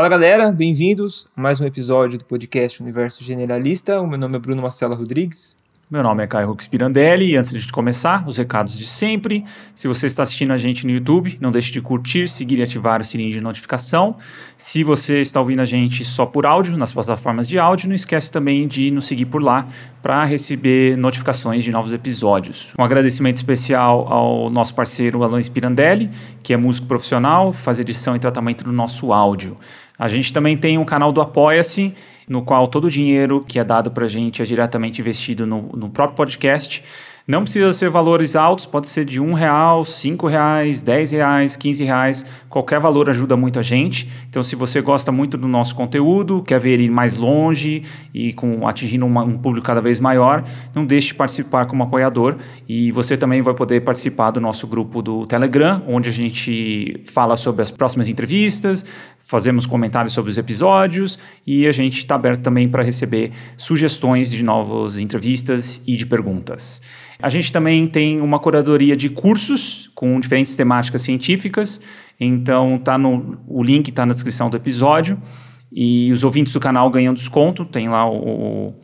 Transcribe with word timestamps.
Fala 0.00 0.08
galera, 0.08 0.50
bem-vindos 0.50 1.28
a 1.36 1.42
mais 1.42 1.60
um 1.60 1.66
episódio 1.66 2.18
do 2.18 2.24
podcast 2.24 2.82
Universo 2.82 3.22
Generalista. 3.22 4.00
O 4.00 4.06
meu 4.06 4.18
nome 4.18 4.36
é 4.36 4.38
Bruno 4.38 4.62
Marcela 4.62 4.96
Rodrigues. 4.96 5.58
Meu 5.90 6.02
nome 6.02 6.22
é 6.22 6.26
Caio 6.26 6.46
Rux 6.46 6.66
Pirandelli 6.68 7.32
e 7.32 7.36
antes 7.36 7.52
de 7.62 7.70
começar, 7.70 8.26
os 8.26 8.38
recados 8.38 8.78
de 8.78 8.86
sempre. 8.86 9.44
Se 9.74 9.86
você 9.86 10.06
está 10.06 10.22
assistindo 10.22 10.52
a 10.52 10.56
gente 10.56 10.86
no 10.86 10.92
YouTube, 10.92 11.36
não 11.38 11.52
deixe 11.52 11.70
de 11.70 11.82
curtir, 11.82 12.28
seguir 12.28 12.60
e 12.60 12.62
ativar 12.62 13.02
o 13.02 13.04
sininho 13.04 13.30
de 13.30 13.42
notificação. 13.42 14.16
Se 14.56 14.82
você 14.82 15.20
está 15.20 15.38
ouvindo 15.38 15.60
a 15.60 15.64
gente 15.66 16.02
só 16.02 16.24
por 16.24 16.46
áudio, 16.46 16.78
nas 16.78 16.92
plataformas 16.92 17.46
de 17.46 17.58
áudio, 17.58 17.88
não 17.88 17.94
esquece 17.94 18.32
também 18.32 18.66
de 18.66 18.90
nos 18.90 19.06
seguir 19.06 19.26
por 19.26 19.42
lá 19.42 19.66
para 20.00 20.24
receber 20.24 20.96
notificações 20.96 21.62
de 21.62 21.72
novos 21.72 21.92
episódios. 21.92 22.72
Um 22.78 22.84
agradecimento 22.84 23.36
especial 23.36 24.06
ao 24.10 24.48
nosso 24.48 24.74
parceiro 24.74 25.22
Alan 25.24 25.42
Spirandelli, 25.42 26.08
que 26.42 26.54
é 26.54 26.56
músico 26.56 26.86
profissional, 26.86 27.52
faz 27.52 27.78
edição 27.78 28.16
e 28.16 28.18
tratamento 28.18 28.64
do 28.64 28.72
nosso 28.72 29.12
áudio. 29.12 29.58
A 30.00 30.08
gente 30.08 30.32
também 30.32 30.56
tem 30.56 30.78
um 30.78 30.84
canal 30.84 31.12
do 31.12 31.20
Apoia-se, 31.20 31.92
no 32.26 32.40
qual 32.40 32.66
todo 32.66 32.86
o 32.86 32.90
dinheiro 32.90 33.44
que 33.46 33.58
é 33.58 33.64
dado 33.64 33.90
para 33.90 34.06
a 34.06 34.08
gente 34.08 34.40
é 34.40 34.46
diretamente 34.46 35.02
investido 35.02 35.46
no, 35.46 35.68
no 35.74 35.90
próprio 35.90 36.16
podcast. 36.16 36.82
Não 37.30 37.42
precisa 37.42 37.72
ser 37.72 37.90
valores 37.90 38.34
altos, 38.34 38.66
pode 38.66 38.88
ser 38.88 39.04
de 39.04 39.20
um 39.20 39.34
real, 39.34 39.84
cinco 39.84 40.26
reais, 40.26 40.82
dez 40.82 41.12
reais, 41.12 41.54
quinze 41.54 41.84
reais. 41.84 42.26
Qualquer 42.48 42.80
valor 42.80 43.08
ajuda 43.08 43.36
muito 43.36 43.58
a 43.58 43.62
gente. 43.62 44.10
Então, 44.28 44.42
se 44.42 44.56
você 44.56 44.80
gosta 44.80 45.12
muito 45.12 45.36
do 45.36 45.46
nosso 45.46 45.76
conteúdo, 45.76 46.42
quer 46.42 46.58
ver 46.58 46.72
ele 46.72 46.90
mais 46.90 47.16
longe 47.16 47.84
e 48.12 48.32
com 48.32 48.66
atingindo 48.66 49.06
uma, 49.06 49.22
um 49.22 49.38
público 49.38 49.64
cada 49.64 49.80
vez 49.80 50.00
maior, 50.00 50.42
não 50.74 50.84
deixe 50.84 51.08
de 51.08 51.14
participar 51.14 51.66
como 51.66 51.84
apoiador. 51.84 52.36
E 52.68 52.90
você 52.90 53.16
também 53.16 53.42
vai 53.42 53.54
poder 53.54 53.82
participar 53.82 54.32
do 54.32 54.40
nosso 54.40 54.66
grupo 54.66 55.00
do 55.00 55.24
Telegram, 55.26 55.84
onde 55.86 56.08
a 56.08 56.12
gente 56.12 57.00
fala 57.04 57.36
sobre 57.36 57.62
as 57.62 57.70
próximas 57.70 58.08
entrevistas, 58.08 58.84
fazemos 59.30 59.64
comentários 59.64 60.12
sobre 60.12 60.28
os 60.28 60.36
episódios 60.36 61.16
e 61.46 61.68
a 61.68 61.70
gente 61.70 61.98
está 61.98 62.16
aberto 62.16 62.42
também 62.42 62.68
para 62.68 62.82
receber 62.82 63.30
sugestões 63.56 64.28
de 64.28 64.42
novas 64.42 64.98
entrevistas 64.98 65.80
e 65.86 65.96
de 65.96 66.04
perguntas. 66.04 66.82
A 67.22 67.28
gente 67.28 67.52
também 67.52 67.86
tem 67.86 68.20
uma 68.20 68.40
curadoria 68.40 68.96
de 68.96 69.08
cursos 69.08 69.88
com 69.94 70.18
diferentes 70.18 70.56
temáticas 70.56 71.02
científicas, 71.02 71.80
então 72.18 72.76
tá 72.76 72.98
no, 72.98 73.38
o 73.46 73.62
link 73.62 73.90
está 73.90 74.04
na 74.04 74.12
descrição 74.12 74.50
do 74.50 74.56
episódio 74.56 75.16
e 75.70 76.10
os 76.10 76.24
ouvintes 76.24 76.52
do 76.52 76.58
canal 76.58 76.90
ganham 76.90 77.14
desconto, 77.14 77.64
tem 77.64 77.88
lá 77.88 78.10
o, 78.10 78.16
o 78.16 78.74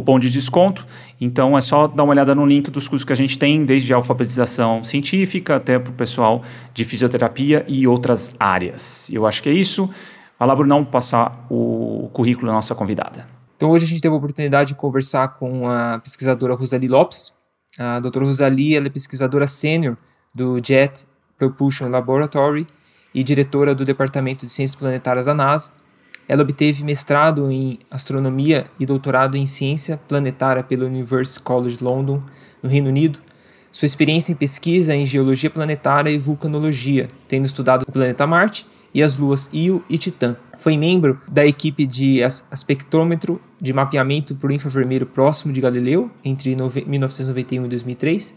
cupom 0.00 0.18
de 0.18 0.30
desconto. 0.30 0.86
Então 1.20 1.56
é 1.56 1.60
só 1.60 1.86
dar 1.86 2.04
uma 2.04 2.12
olhada 2.12 2.34
no 2.34 2.44
link 2.44 2.70
dos 2.70 2.86
cursos 2.86 3.04
que 3.04 3.12
a 3.12 3.16
gente 3.16 3.38
tem, 3.38 3.64
desde 3.64 3.92
alfabetização 3.94 4.84
científica 4.84 5.56
até 5.56 5.78
para 5.78 5.90
o 5.90 5.94
pessoal 5.94 6.42
de 6.74 6.84
fisioterapia 6.84 7.64
e 7.66 7.86
outras 7.86 8.34
áreas. 8.38 9.08
Eu 9.10 9.26
acho 9.26 9.42
que 9.42 9.48
é 9.48 9.52
isso. 9.52 9.88
Vai 10.38 10.46
lá, 10.48 10.54
Brunão, 10.54 10.84
passar 10.84 11.46
o 11.50 12.10
currículo 12.12 12.48
da 12.48 12.52
nossa 12.52 12.74
convidada. 12.74 13.26
Então 13.56 13.70
hoje 13.70 13.86
a 13.86 13.88
gente 13.88 14.02
teve 14.02 14.14
a 14.14 14.18
oportunidade 14.18 14.68
de 14.68 14.74
conversar 14.74 15.28
com 15.28 15.68
a 15.68 15.98
pesquisadora 15.98 16.54
Rosalie 16.54 16.88
Lopes, 16.88 17.34
a 17.78 18.00
doutora 18.00 18.24
Rosalie 18.24 18.74
ela 18.74 18.86
é 18.86 18.90
pesquisadora 18.90 19.46
sênior 19.46 19.96
do 20.34 20.58
Jet 20.62 21.06
Propulsion 21.36 21.88
Laboratory 21.88 22.66
e 23.14 23.22
diretora 23.22 23.74
do 23.74 23.84
Departamento 23.84 24.46
de 24.46 24.52
Ciências 24.52 24.74
Planetárias 24.74 25.26
da 25.26 25.34
NASA. 25.34 25.72
Ela 26.28 26.42
obteve 26.42 26.82
mestrado 26.82 27.50
em 27.50 27.78
astronomia 27.90 28.66
e 28.80 28.86
doutorado 28.86 29.36
em 29.36 29.46
ciência 29.46 29.96
planetária 30.08 30.62
pelo 30.62 30.86
University 30.86 31.40
College 31.40 31.78
London, 31.80 32.20
no 32.62 32.68
Reino 32.68 32.88
Unido. 32.88 33.18
Sua 33.70 33.86
experiência 33.86 34.32
em 34.32 34.34
pesquisa 34.36 34.94
em 34.94 35.06
geologia 35.06 35.50
planetária 35.50 36.10
e 36.10 36.18
vulcanologia, 36.18 37.08
tendo 37.28 37.44
estudado 37.44 37.82
o 37.82 37.92
planeta 37.92 38.26
Marte 38.26 38.66
e 38.92 39.02
as 39.02 39.18
luas 39.18 39.50
Io 39.52 39.84
e 39.88 39.98
Titã. 39.98 40.34
Foi 40.56 40.76
membro 40.76 41.20
da 41.28 41.44
equipe 41.46 41.86
de 41.86 42.20
espectrômetro 42.50 43.40
de 43.60 43.72
mapeamento 43.72 44.34
por 44.34 44.50
infravermelho 44.50 45.06
próximo 45.06 45.52
de 45.52 45.60
Galileu 45.60 46.10
entre 46.24 46.56
1991 46.86 47.66
e 47.66 47.68
2003 47.68 48.34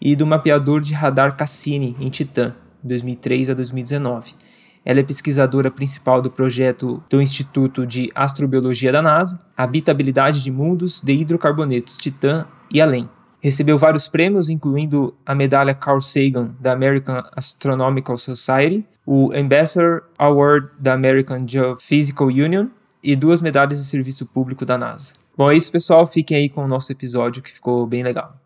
e 0.00 0.16
do 0.16 0.26
mapeador 0.26 0.80
de 0.80 0.94
radar 0.94 1.36
Cassini 1.36 1.94
em 2.00 2.08
Titã, 2.08 2.54
2003 2.82 3.50
a 3.50 3.54
2019. 3.54 4.34
Ela 4.84 5.00
é 5.00 5.02
pesquisadora 5.02 5.70
principal 5.70 6.22
do 6.22 6.30
projeto 6.30 7.02
do 7.08 7.20
Instituto 7.20 7.86
de 7.86 8.10
Astrobiologia 8.14 8.92
da 8.92 9.02
NASA, 9.02 9.40
Habitabilidade 9.56 10.42
de 10.42 10.50
Mundos 10.50 11.00
de 11.00 11.12
Hidrocarbonetos 11.12 11.96
Titã 11.96 12.46
e 12.72 12.80
além. 12.80 13.08
Recebeu 13.40 13.78
vários 13.78 14.08
prêmios, 14.08 14.48
incluindo 14.48 15.14
a 15.24 15.34
medalha 15.34 15.74
Carl 15.74 16.00
Sagan 16.00 16.54
da 16.58 16.72
American 16.72 17.22
Astronomical 17.36 18.16
Society, 18.16 18.84
o 19.06 19.32
Ambassador 19.32 20.02
Award 20.18 20.70
da 20.78 20.92
American 20.92 21.46
Geophysical 21.46 22.26
Union 22.26 22.66
e 23.02 23.14
duas 23.14 23.40
medalhas 23.40 23.78
de 23.78 23.84
serviço 23.84 24.26
público 24.26 24.66
da 24.66 24.76
NASA. 24.76 25.14
Bom, 25.36 25.50
é 25.50 25.56
isso, 25.56 25.70
pessoal. 25.70 26.06
Fiquem 26.06 26.36
aí 26.36 26.48
com 26.48 26.64
o 26.64 26.68
nosso 26.68 26.90
episódio 26.90 27.42
que 27.42 27.50
ficou 27.52 27.86
bem 27.86 28.02
legal. 28.02 28.36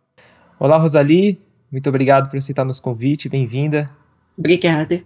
Olá, 0.59 0.77
Rosalie. 0.77 1.41
Muito 1.71 1.89
obrigado 1.89 2.29
por 2.29 2.37
aceitar 2.37 2.65
nosso 2.65 2.83
convite. 2.83 3.31
Bem-vinda. 3.31 3.91
Obrigada. 4.37 5.03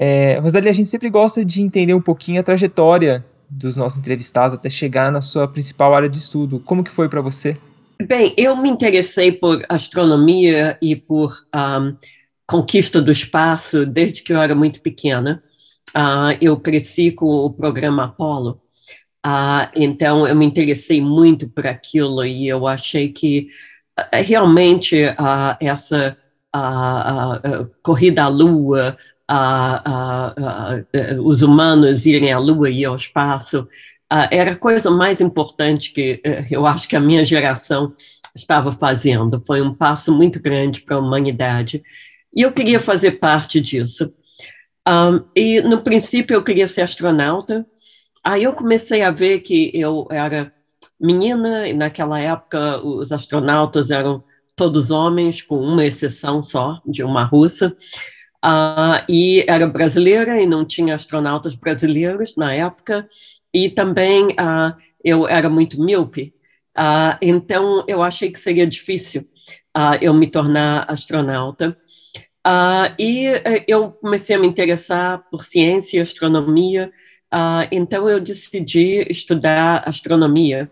É, 0.00 0.38
Rosalie, 0.38 0.68
a 0.68 0.72
gente 0.72 0.86
sempre 0.86 1.10
gosta 1.10 1.44
de 1.44 1.60
entender 1.60 1.92
um 1.92 2.00
pouquinho 2.00 2.38
a 2.38 2.44
trajetória 2.44 3.26
dos 3.50 3.76
nossos 3.76 3.98
entrevistados 3.98 4.54
até 4.54 4.70
chegar 4.70 5.10
na 5.10 5.20
sua 5.20 5.48
principal 5.48 5.92
área 5.92 6.08
de 6.08 6.18
estudo. 6.18 6.60
Como 6.60 6.84
que 6.84 6.90
foi 6.90 7.08
para 7.08 7.20
você? 7.20 7.56
Bem, 8.06 8.32
eu 8.36 8.56
me 8.56 8.68
interessei 8.68 9.32
por 9.32 9.64
astronomia 9.68 10.78
e 10.80 10.94
por 10.94 11.36
um, 11.52 11.96
conquista 12.46 13.02
do 13.02 13.10
espaço 13.10 13.84
desde 13.84 14.22
que 14.22 14.32
eu 14.32 14.38
era 14.40 14.54
muito 14.54 14.80
pequena. 14.80 15.42
Uh, 15.88 16.38
eu 16.40 16.56
cresci 16.60 17.10
com 17.10 17.26
o 17.26 17.50
programa 17.50 18.04
Apollo, 18.04 18.60
uh, 19.26 19.68
então 19.74 20.28
eu 20.28 20.36
me 20.36 20.46
interessei 20.46 21.00
muito 21.00 21.48
por 21.48 21.66
aquilo 21.66 22.24
e 22.24 22.46
eu 22.46 22.68
achei 22.68 23.08
que 23.08 23.48
uh, 23.98 24.22
realmente 24.24 24.96
essa 25.60 26.16
corrida 27.82 28.24
à 28.24 28.28
Lua, 28.28 28.96
os 31.22 31.42
humanos 31.42 32.06
irem 32.06 32.32
à 32.32 32.38
Lua 32.38 32.70
e 32.70 32.84
ao 32.84 32.96
espaço, 32.96 33.68
uh, 34.12 34.28
era 34.30 34.52
a 34.52 34.56
coisa 34.56 34.90
mais 34.90 35.20
importante 35.20 35.92
que 35.92 36.22
uh, 36.26 36.46
eu 36.50 36.66
acho 36.66 36.88
que 36.88 36.96
a 36.96 37.00
minha 37.00 37.24
geração 37.24 37.94
estava 38.34 38.72
fazendo. 38.72 39.40
Foi 39.40 39.60
um 39.60 39.74
passo 39.74 40.14
muito 40.14 40.40
grande 40.40 40.80
para 40.80 40.96
a 40.96 41.00
humanidade. 41.00 41.82
E 42.34 42.42
eu 42.42 42.52
queria 42.52 42.80
fazer 42.80 43.12
parte 43.12 43.60
disso. 43.60 44.12
Um, 44.88 45.24
e, 45.36 45.60
no 45.60 45.82
princípio, 45.82 46.34
eu 46.34 46.42
queria 46.42 46.68
ser 46.68 46.82
astronauta. 46.82 47.66
Aí 48.24 48.44
eu 48.44 48.52
comecei 48.52 49.02
a 49.02 49.10
ver 49.10 49.40
que 49.40 49.70
eu 49.74 50.06
era 50.10 50.52
menina, 51.00 51.68
e 51.68 51.72
naquela 51.72 52.18
época 52.18 52.80
os 52.84 53.12
astronautas 53.12 53.90
eram 53.90 54.24
todos 54.56 54.90
homens, 54.90 55.40
com 55.40 55.58
uma 55.60 55.84
exceção 55.84 56.42
só, 56.42 56.80
de 56.84 57.04
uma 57.04 57.22
russa. 57.24 57.76
Uh, 58.44 59.02
e 59.08 59.44
era 59.48 59.66
brasileira 59.66 60.40
e 60.40 60.46
não 60.46 60.64
tinha 60.64 60.94
astronautas 60.94 61.56
brasileiros 61.56 62.36
na 62.36 62.54
época 62.54 63.08
e 63.52 63.68
também 63.68 64.26
uh, 64.26 64.76
eu 65.02 65.26
era 65.26 65.48
muito 65.48 65.82
míope, 65.82 66.32
uh, 66.76 67.18
então 67.20 67.84
eu 67.88 68.00
achei 68.00 68.30
que 68.30 68.38
seria 68.38 68.66
difícil 68.66 69.28
eu 70.00 70.12
me 70.12 70.26
tornar 70.26 70.90
astronauta. 70.90 71.76
e 72.98 73.26
eh, 73.28 73.64
eu 73.68 73.92
comecei 73.92 74.34
a 74.34 74.38
me 74.38 74.48
interessar 74.48 75.22
por 75.30 75.44
ciência 75.44 75.98
e 75.98 76.00
astronomia, 76.00 76.90
então 77.70 78.08
eu 78.08 78.18
decidi 78.18 79.06
estudar 79.08 79.84
astronomia. 79.86 80.68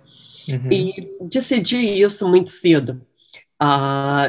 Uhum. 0.48 0.72
E 0.72 1.08
decidi 1.20 2.00
isso 2.00 2.28
muito 2.28 2.50
cedo. 2.50 3.00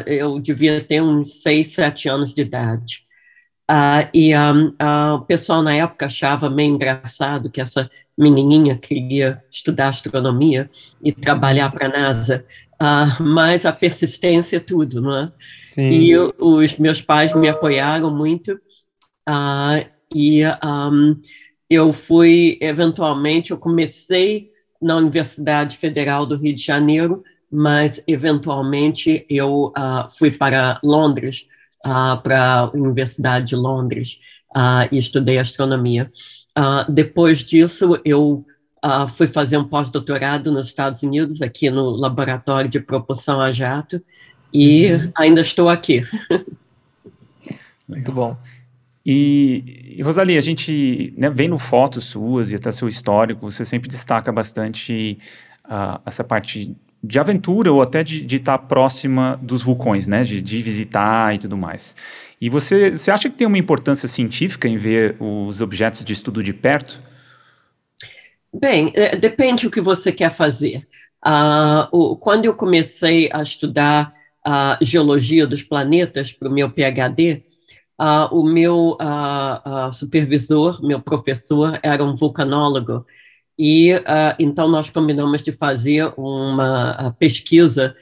eu 0.05 0.39
devia 0.39 0.79
ter 0.83 1.01
uns 1.01 1.41
seis, 1.41 1.73
sete 1.73 2.07
anos 2.07 2.31
de 2.31 2.43
idade. 2.43 3.06
E 4.13 4.33
um, 4.35 4.73
o 5.15 5.21
pessoal 5.21 5.61
na 5.61 5.73
época 5.73 6.05
achava 6.05 6.49
meio 6.49 6.73
engraçado 6.73 7.49
que 7.49 7.59
essa 7.59 7.89
menininha 8.17 8.77
queria 8.77 9.43
estudar 9.51 9.89
astronomia 9.89 10.69
e 11.03 11.11
trabalhar 11.11 11.71
para 11.71 11.87
a 11.87 11.89
NASA, 11.89 12.45
uh, 12.81 13.23
mas 13.23 13.65
a 13.65 13.71
persistência 13.71 14.57
é 14.57 14.61
tudo, 14.61 15.01
não 15.01 15.17
é? 15.17 15.31
Sim. 15.63 15.89
E 15.89 16.09
eu, 16.09 16.33
os 16.39 16.77
meus 16.77 17.01
pais 17.01 17.33
me 17.33 17.47
apoiaram 17.47 18.09
muito 18.09 18.59
e 20.13 20.41
um, 20.45 21.19
eu 21.69 21.91
fui, 21.91 22.57
eventualmente, 22.61 23.51
eu 23.51 23.57
comecei 23.57 24.51
na 24.81 24.95
Universidade 24.95 25.77
Federal 25.77 26.25
do 26.25 26.37
Rio 26.37 26.55
de 26.55 26.63
Janeiro, 26.63 27.23
mas 27.51 28.01
eventualmente 28.07 29.25
eu 29.29 29.73
fui 30.17 30.31
para 30.31 30.79
Londres, 30.83 31.45
para 31.83 32.53
a 32.53 32.71
Universidade 32.71 33.47
de 33.47 33.55
Londres, 33.55 34.19
e 34.91 34.97
estudei 34.97 35.37
astronomia. 35.37 36.11
Uh, 36.57 36.91
depois 36.91 37.43
disso, 37.43 37.99
eu 38.03 38.43
uh, 38.83 39.07
fui 39.07 39.27
fazer 39.27 39.57
um 39.57 39.67
pós-doutorado 39.67 40.51
nos 40.51 40.67
Estados 40.67 41.03
Unidos, 41.03 41.41
aqui 41.41 41.69
no 41.69 41.91
Laboratório 41.91 42.69
de 42.69 42.79
Propulsão 42.79 43.39
a 43.39 43.51
Jato, 43.51 44.01
e 44.53 44.91
uhum. 44.91 45.11
ainda 45.15 45.41
estou 45.41 45.69
aqui. 45.69 46.03
Muito 47.87 48.11
bom. 48.11 48.35
E, 49.05 49.93
e 49.97 50.01
Rosalie, 50.01 50.37
a 50.37 50.41
gente 50.41 51.13
né, 51.15 51.29
vendo 51.29 51.57
fotos 51.57 52.05
suas 52.05 52.51
e 52.51 52.55
até 52.55 52.71
seu 52.71 52.87
histórico, 52.87 53.49
você 53.49 53.63
sempre 53.63 53.87
destaca 53.87 54.31
bastante 54.31 55.17
uh, 55.65 56.01
essa 56.05 56.23
parte 56.23 56.75
de 57.03 57.19
aventura 57.19 57.71
ou 57.71 57.81
até 57.81 58.03
de 58.03 58.25
estar 58.35 58.57
tá 58.57 58.63
próxima 58.63 59.39
dos 59.41 59.61
vulcões, 59.61 60.07
né? 60.07 60.23
De, 60.23 60.41
de, 60.41 60.61
visitar 60.61 61.33
e 61.35 61.37
tudo 61.37 61.57
mais. 61.57 61.95
E 62.39 62.49
você, 62.49 62.91
você 62.91 63.11
acha 63.11 63.29
que 63.29 63.37
tem 63.37 63.47
uma 63.47 63.57
importância 63.57 64.07
científica 64.07 64.67
em 64.67 64.77
ver 64.77 65.15
os 65.19 65.61
objetos 65.61 66.03
de 66.03 66.13
estudo 66.13 66.43
de 66.43 66.53
perto? 66.53 67.01
Bem, 68.53 68.91
é, 68.95 69.15
depende 69.15 69.63
do 69.63 69.71
que 69.71 69.81
você 69.81 70.11
quer 70.11 70.31
fazer. 70.31 70.87
Uh, 71.25 71.87
o, 71.91 72.15
quando 72.15 72.45
eu 72.45 72.53
comecei 72.53 73.29
a 73.31 73.41
estudar 73.41 74.13
a 74.45 74.77
geologia 74.81 75.45
dos 75.45 75.61
planetas 75.61 76.31
para 76.31 76.47
o 76.47 76.51
meu 76.51 76.69
PhD, 76.69 77.43
uh, 77.99 78.33
o 78.33 78.43
meu 78.43 78.97
uh, 79.01 79.93
supervisor, 79.93 80.81
meu 80.85 81.01
professor, 81.01 81.79
era 81.83 82.03
um 82.03 82.15
vulcanólogo. 82.15 83.05
E 83.57 83.89
então 84.37 84.67
nós 84.67 84.89
combinamos 84.89 85.41
de 85.41 85.51
fazer 85.51 86.13
uma 86.15 87.15
pesquisa 87.17 87.95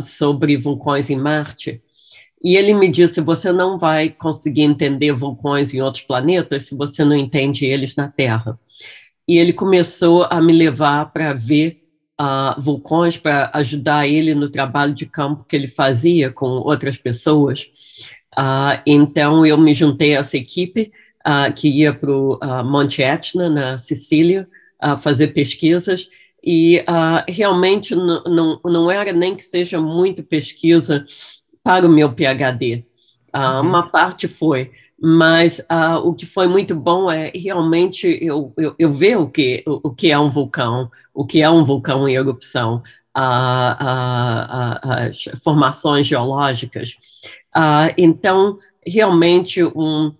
sobre 0.00 0.56
vulcões 0.56 1.10
em 1.10 1.16
Marte. 1.16 1.82
E 2.42 2.56
ele 2.56 2.72
me 2.72 2.88
disse: 2.88 3.20
você 3.20 3.52
não 3.52 3.78
vai 3.78 4.08
conseguir 4.08 4.62
entender 4.62 5.12
vulcões 5.12 5.74
em 5.74 5.82
outros 5.82 6.04
planetas 6.04 6.64
se 6.64 6.74
você 6.74 7.04
não 7.04 7.14
entende 7.14 7.66
eles 7.66 7.94
na 7.96 8.08
Terra 8.08 8.58
e 9.28 9.36
ele 9.36 9.52
começou 9.52 10.26
a 10.30 10.40
me 10.40 10.54
levar 10.54 11.12
para 11.12 11.34
ver 11.34 11.82
uh, 12.18 12.58
vulcões, 12.58 13.18
para 13.18 13.50
ajudar 13.52 14.08
ele 14.08 14.34
no 14.34 14.48
trabalho 14.48 14.94
de 14.94 15.04
campo 15.04 15.44
que 15.44 15.54
ele 15.54 15.68
fazia 15.68 16.32
com 16.32 16.46
outras 16.46 16.96
pessoas. 16.96 17.66
Uh, 18.36 18.80
então, 18.86 19.44
eu 19.44 19.58
me 19.58 19.74
juntei 19.74 20.16
a 20.16 20.20
essa 20.20 20.38
equipe 20.38 20.90
uh, 21.26 21.52
que 21.52 21.68
ia 21.68 21.92
para 21.92 22.10
o 22.10 22.38
Monte 22.64 23.02
Etna, 23.02 23.50
na 23.50 23.76
Sicília, 23.76 24.48
fazer 25.00 25.28
pesquisas, 25.28 26.08
e 26.42 26.84
realmente 27.28 27.94
não, 27.94 28.60
não 28.64 28.90
era 28.90 29.12
nem 29.12 29.34
que 29.34 29.42
seja 29.42 29.80
muito 29.80 30.22
pesquisa 30.22 31.04
para 31.62 31.86
o 31.86 31.90
meu 31.90 32.12
PhD. 32.12 32.84
Uhum. 33.34 33.60
Uma 33.60 33.88
parte 33.88 34.26
foi, 34.26 34.70
mas 35.00 35.60
uh, 35.60 35.98
o 36.02 36.14
que 36.14 36.26
foi 36.26 36.48
muito 36.48 36.74
bom 36.74 37.10
é 37.10 37.30
realmente 37.34 38.18
eu, 38.20 38.52
eu, 38.56 38.74
eu 38.78 38.92
ver 38.92 39.16
o 39.16 39.28
que, 39.28 39.62
o, 39.66 39.88
o, 39.88 39.94
que 39.94 40.10
é 40.10 40.18
um 40.18 40.30
vulcão, 40.30 40.90
o 41.14 41.24
que 41.24 41.42
é 41.42 41.48
um 41.48 41.64
vulcão 41.64 42.08
em 42.08 42.14
erupção, 42.14 42.82
uh, 43.16 43.20
uh, 43.20 44.78
as 44.82 45.24
formações 45.42 46.06
geológicas. 46.06 46.96
então, 47.96 48.58
realmente, 48.84 49.62
um 49.62 50.12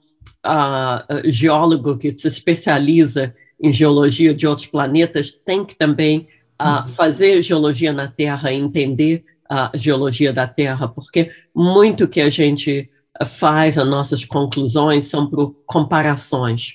geólogo 1.25 1.99
que 1.99 2.13
se 2.13 2.29
especializa 2.29 3.35
em 3.61 3.73
geologia 3.73 4.35
de 4.35 4.47
outros 4.47 4.67
planetas 4.67 5.33
tem 5.33 5.65
que 5.65 5.75
também 5.75 6.29
uhum. 6.61 6.89
fazer 6.89 7.43
geologia 7.43 7.93
na 7.93 8.09
Terra, 8.09 8.53
entender 8.53 9.25
a 9.49 9.71
geologia 9.75 10.33
da 10.33 10.47
Terra, 10.47 10.87
porque 10.87 11.31
muito 11.55 12.07
que 12.07 12.21
a 12.21 12.31
gente 12.31 12.91
faz 13.27 13.79
as 13.79 13.89
nossas 13.89 14.25
conclusões 14.25 15.07
são 15.07 15.27
por 15.27 15.55
comparações, 15.67 16.75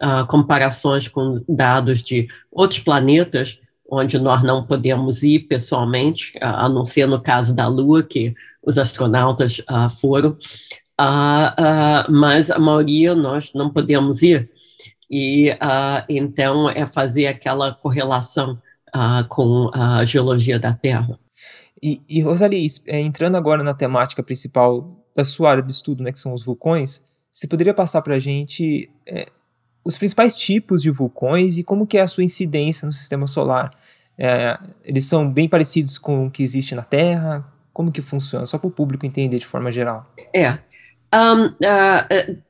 uh, 0.00 0.26
comparações 0.26 1.08
com 1.08 1.42
dados 1.48 2.02
de 2.02 2.28
outros 2.50 2.80
planetas, 2.80 3.58
onde 3.90 4.18
nós 4.18 4.42
não 4.42 4.64
podemos 4.64 5.22
ir 5.22 5.40
pessoalmente, 5.40 6.32
uh, 6.36 6.44
a 6.44 6.68
não 6.68 6.84
ser 6.84 7.06
no 7.06 7.20
caso 7.20 7.54
da 7.54 7.66
Lua, 7.66 8.02
que 8.02 8.34
os 8.62 8.78
astronautas 8.78 9.58
uh, 9.60 9.90
foram, 10.00 10.36
mas 12.10 12.50
a 12.50 12.58
maioria 12.58 13.14
nós 13.14 13.52
não 13.54 13.70
podemos 13.70 14.22
ir. 14.22 14.50
E 15.10 15.48
então 16.08 16.70
é 16.70 16.86
fazer 16.86 17.26
aquela 17.26 17.74
correlação 17.74 18.60
com 19.28 19.70
a 19.74 20.04
geologia 20.04 20.58
da 20.58 20.72
Terra. 20.72 21.18
E, 21.82 22.02
e 22.08 22.20
Rosalie, 22.20 22.66
é, 22.86 23.00
entrando 23.00 23.36
agora 23.36 23.62
na 23.62 23.72
temática 23.72 24.22
principal 24.22 25.02
da 25.14 25.24
sua 25.24 25.50
área 25.50 25.62
de 25.62 25.72
estudo, 25.72 26.02
né, 26.02 26.12
que 26.12 26.18
são 26.18 26.34
os 26.34 26.44
vulcões, 26.44 27.02
você 27.30 27.46
poderia 27.46 27.72
passar 27.72 28.02
para 28.02 28.16
a 28.16 28.18
gente 28.18 28.90
é, 29.06 29.26
os 29.84 29.96
principais 29.96 30.36
tipos 30.36 30.82
de 30.82 30.90
vulcões 30.90 31.56
e 31.56 31.64
como 31.64 31.86
que 31.86 31.96
é 31.96 32.02
a 32.02 32.08
sua 32.08 32.24
incidência 32.24 32.86
no 32.86 32.92
sistema 32.92 33.26
solar? 33.26 33.70
É, 34.18 34.58
eles 34.84 35.06
são 35.06 35.30
bem 35.30 35.48
parecidos 35.48 35.96
com 35.96 36.26
o 36.26 36.30
que 36.30 36.42
existe 36.42 36.74
na 36.74 36.82
Terra? 36.82 37.46
Como 37.72 37.90
que 37.90 38.02
funciona? 38.02 38.44
Só 38.44 38.58
para 38.58 38.68
o 38.68 38.70
público 38.70 39.06
entender 39.06 39.38
de 39.38 39.46
forma 39.46 39.72
geral. 39.72 40.06
É. 40.34 40.58
Um, 41.14 41.46
uh, 41.46 42.42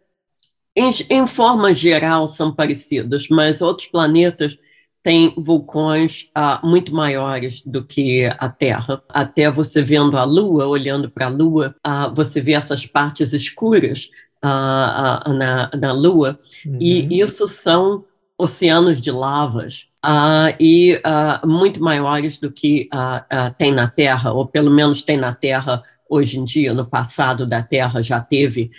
em, 0.76 0.90
em 1.08 1.26
forma 1.26 1.74
geral 1.74 2.28
são 2.28 2.54
parecidos, 2.54 3.28
mas 3.28 3.60
outros 3.60 3.88
planetas 3.88 4.56
tem 5.02 5.32
vulcões 5.36 6.28
uh, 6.36 6.66
muito 6.66 6.94
maiores 6.94 7.62
do 7.62 7.84
que 7.84 8.26
a 8.26 8.48
Terra. 8.48 9.02
Até 9.08 9.50
você 9.50 9.82
vendo 9.82 10.16
a 10.16 10.24
Lua, 10.24 10.66
olhando 10.66 11.10
para 11.10 11.26
a 11.26 11.30
Lua, 11.30 11.74
uh, 11.86 12.14
você 12.14 12.40
vê 12.40 12.52
essas 12.52 12.86
partes 12.86 13.32
escuras 13.32 14.10
uh, 14.44 15.32
na, 15.32 15.70
na 15.74 15.92
Lua, 15.92 16.38
uhum. 16.66 16.76
e 16.78 17.20
isso 17.20 17.48
são 17.48 18.04
oceanos 18.36 19.00
de 19.00 19.10
lavas. 19.10 19.86
e 20.58 20.98
muito 21.44 21.82
maiores 21.82 22.38
do 22.38 22.50
que 22.50 22.88
tem 23.58 23.70
na 23.70 23.86
Terra, 23.86 24.32
ou 24.32 24.46
pelo 24.46 24.70
menos 24.70 25.02
tem 25.02 25.18
na 25.18 25.34
Terra 25.34 25.82
hoje 26.08 26.38
em 26.38 26.44
dia. 26.46 26.72
No 26.72 26.86
passado 26.86 27.46
da 27.46 27.62
Terra 27.62 28.02
já 28.02 28.18
teve 28.18 28.70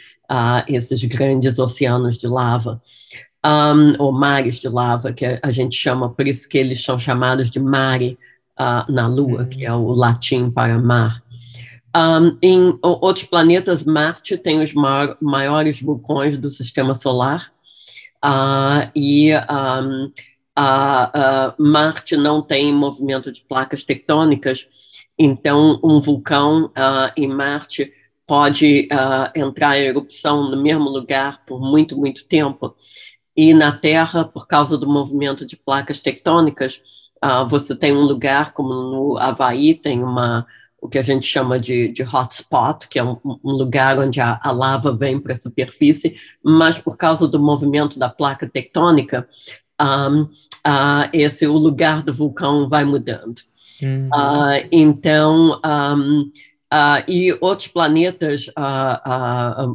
esses 0.68 1.04
grandes 1.04 1.60
oceanos 1.60 2.18
de 2.18 2.28
lava 2.28 2.81
um, 3.45 3.95
ou 4.01 4.12
mares 4.12 4.60
de 4.60 4.69
lava, 4.69 5.12
que 5.12 5.39
a 5.42 5.51
gente 5.51 5.75
chama, 5.75 6.10
por 6.10 6.28
isso 6.28 6.48
que 6.48 6.57
eles 6.57 6.83
são 6.83 7.00
chamados 7.00 7.50
de 7.50 7.60
mare 7.60 8.18
uh, 8.60 8.92
na 8.92 9.07
Lua, 9.07 9.45
que 9.45 9.66
é 9.66 9.74
o 9.74 9.92
latim 9.92 10.50
para 10.51 10.78
mar. 10.80 11.24
Um, 11.95 12.38
em 12.42 12.80
outros 12.81 13.25
planetas, 13.25 13.83
Marte 13.83 14.38
tem 14.38 14.62
os 14.62 14.74
maior, 14.74 15.18
maiores 15.19 15.81
vulcões 15.81 16.38
do 16.38 16.50
sistema 16.50 16.94
solar, 16.94 17.51
uh, 18.24 18.89
e 18.95 19.31
um, 19.36 20.06
uh, 20.57 21.54
Marte 21.57 22.16
não 22.16 22.42
tem 22.42 22.73
movimento 22.73 23.31
de 23.31 23.42
placas 23.42 23.83
tectônicas, 23.83 24.68
então 25.18 25.80
um 25.83 26.00
vulcão 26.00 26.71
em 27.16 27.28
Marte 27.28 27.92
pode 28.31 28.88
entrar 29.35 29.78
em 29.78 29.88
erupção 29.88 30.50
no 30.50 30.64
mesmo 30.64 30.90
lugar 30.90 31.44
por 31.45 31.59
muito, 31.59 31.97
muito 31.97 32.23
tempo. 32.23 32.73
E 33.35 33.54
na 33.54 33.73
Terra, 33.73 34.23
por 34.23 34.47
causa 34.47 34.78
do 34.78 34.88
movimento 34.88 35.45
de 35.45 35.57
placas 35.57 36.00
tectônicas, 36.00 36.80
uh, 37.21 37.45
você 37.50 37.76
tem 37.76 37.92
um 37.92 38.04
lugar, 38.04 38.54
como 38.54 38.69
no 38.73 39.18
Havaí, 39.18 39.76
tem 39.76 40.02
uma 40.02 40.47
o 40.80 40.88
que 40.88 40.97
a 40.97 41.02
gente 41.02 41.28
chama 41.28 41.59
de, 41.59 41.90
de 41.90 42.04
hotspot, 42.04 42.88
que 42.88 42.97
é 42.97 43.04
um, 43.04 43.18
um 43.44 43.52
lugar 43.52 44.00
onde 44.00 44.21
a, 44.21 44.40
a 44.42 44.52
lava 44.52 44.95
vem 44.95 45.19
para 45.19 45.33
a 45.33 45.35
superfície, 45.35 46.16
mas 46.42 46.80
por 46.80 46.95
causa 46.95 47.28
do 47.28 47.38
movimento 47.38 48.00
da 48.00 48.09
placa 48.09 48.47
tectônica, 48.47 49.28
um, 49.80 50.21
uh, 50.21 51.09
esse 51.11 51.45
o 51.45 51.57
lugar 51.57 52.02
do 52.02 52.14
vulcão 52.14 52.69
vai 52.69 52.85
mudando. 52.85 53.42
Uhum. 53.83 54.07
Uh, 54.07 54.68
então, 54.71 55.59
um, 55.64 56.31
uh, 56.71 57.04
e 57.07 57.37
outros 57.42 57.68
planetas, 57.68 58.47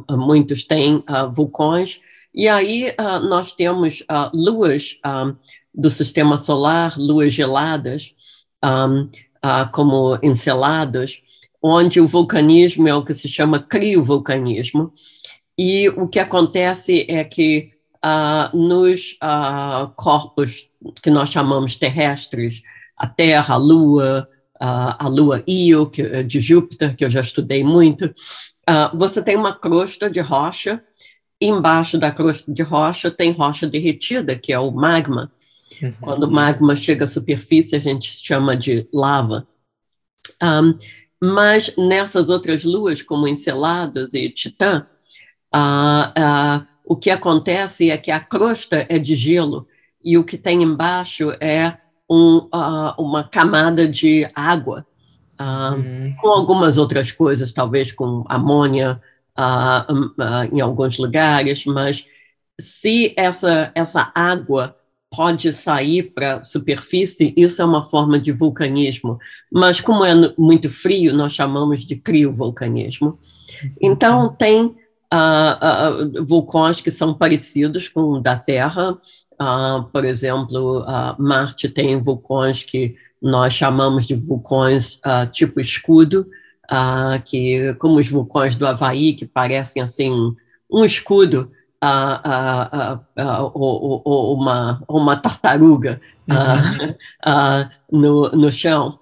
muitos 0.09 0.63
têm 0.63 1.03
vulcões, 1.33 1.99
e 2.37 2.47
aí 2.47 2.89
uh, 2.89 3.19
nós 3.27 3.51
temos 3.51 4.01
uh, 4.01 4.29
luas 4.31 4.99
do 5.73 5.89
sistema 5.89 6.37
solar, 6.37 6.95
luas 6.95 7.33
geladas, 7.33 8.13
um, 8.63 9.09
uh, 9.43 9.71
como 9.71 10.19
Enceladas, 10.21 11.19
onde 11.59 11.99
o 11.99 12.05
vulcanismo 12.05 12.87
é 12.87 12.93
o 12.93 13.03
que 13.03 13.15
se 13.15 13.27
chama 13.27 13.57
criovulcanismo. 13.59 14.93
E 15.57 15.89
o 15.89 16.07
que 16.07 16.19
acontece 16.19 17.07
é 17.09 17.23
que 17.23 17.71
nos 18.53 19.17
corpos 19.95 20.69
que 21.01 21.09
nós 21.09 21.29
chamamos 21.29 21.75
terrestres, 21.75 22.61
a 22.95 23.07
Terra, 23.07 23.55
a 23.55 23.57
Lua, 23.57 24.29
a 24.59 25.07
Lua 25.07 25.43
Io, 25.47 25.87
que, 25.87 26.01
é 26.01 26.23
de 26.23 26.39
Júpiter, 26.39 26.95
que 26.95 27.05
eu 27.05 27.09
já 27.09 27.21
estudei 27.21 27.63
muito, 27.63 28.13
você 28.93 29.21
tem 29.21 29.35
uma 29.35 29.57
crosta 29.57 30.09
de 30.09 30.19
rocha 30.19 30.83
Embaixo 31.39 31.99
da 31.99 32.11
crosta 32.11 32.51
de 32.51 32.63
rocha 32.63 33.11
tem 33.11 33.31
rocha 33.31 33.67
derretida, 33.67 34.35
que 34.35 34.51
é 34.51 34.57
o 34.57 34.71
magma. 34.71 35.31
Uhum. 35.81 35.93
Quando 36.01 36.23
o 36.23 36.31
magma 36.31 36.75
chega 36.75 37.05
à 37.05 37.07
superfície, 37.07 37.75
a 37.75 37.79
gente 37.79 38.09
chama 38.25 38.57
de 38.57 38.87
lava. 38.91 39.47
Um, 40.41 40.75
mas 41.21 41.71
nessas 41.77 42.29
outras 42.29 42.63
luas, 42.63 43.03
como 43.03 43.27
Enceladas 43.27 44.15
e 44.15 44.29
Titã, 44.29 44.87
uh, 45.53 46.09
uh, 46.59 46.67
o 46.83 46.95
que 46.95 47.11
acontece 47.11 47.91
é 47.91 47.97
que 47.97 48.09
a 48.09 48.19
crosta 48.19 48.87
é 48.89 48.97
de 48.97 49.13
gelo 49.13 49.67
e 50.03 50.17
o 50.17 50.23
que 50.23 50.39
tem 50.39 50.63
embaixo 50.63 51.31
é 51.39 51.77
um, 52.09 52.37
uh, 52.53 52.93
uma 52.97 53.23
camada 53.23 53.87
de 53.87 54.29
água, 54.33 54.85
uhum. 55.39 56.15
com 56.19 56.27
algumas 56.29 56.77
outras 56.77 57.11
coisas, 57.11 57.51
talvez 57.51 57.91
com 57.91 58.23
amônia, 58.27 59.01
em 60.51 60.59
alguns 60.61 60.97
lugares, 60.97 61.63
mas 61.65 62.07
se 62.59 63.13
essa, 63.15 63.71
essa 63.75 64.11
água 64.15 64.75
pode 65.09 65.53
sair 65.53 66.11
para 66.11 66.37
a 66.37 66.43
superfície, 66.43 67.33
isso 67.37 67.61
é 67.61 67.65
uma 67.65 67.85
forma 67.85 68.19
de 68.19 68.31
vulcanismo. 68.31 69.17
Mas 69.51 69.79
como 69.79 70.03
é 70.03 70.13
muito 70.37 70.69
frio, 70.69 71.13
nós 71.13 71.33
chamamos 71.33 71.85
de 71.85 71.95
criovulcanismo. 71.95 73.17
Então, 73.81 74.29
tem 74.29 74.65
uh, 75.13 76.13
uh, 76.19 76.25
vulcões 76.25 76.81
que 76.81 76.91
são 76.91 77.13
parecidos 77.13 77.87
com 77.87 78.01
o 78.01 78.19
da 78.19 78.37
Terra. 78.37 78.97
Uh, 79.39 79.83
por 79.91 80.03
exemplo, 80.03 80.83
Marte 81.19 81.69
tem 81.69 82.01
vulcões 82.01 82.63
que 82.63 82.95
nós 83.21 83.53
chamamos 83.53 84.05
de 84.05 84.15
vulcões 84.15 84.99
tipo 85.31 85.59
escudo, 85.59 86.27
que 87.25 87.73
como 87.79 87.99
os 87.99 88.09
vulcões 88.09 88.55
do 88.55 88.65
Havaí, 88.65 89.13
que 89.13 89.25
parecem 89.25 89.81
assim 89.81 90.33
um 90.69 90.83
escudo, 90.83 91.51
uh, 91.83 92.99
uh, 93.15 93.53
uh, 93.55 94.33
uma, 94.33 94.83
uma 94.87 95.17
tartaruga 95.17 96.01
uhum. 96.27 96.95
no, 97.99 98.29
no 98.31 98.51
chão. 98.51 98.99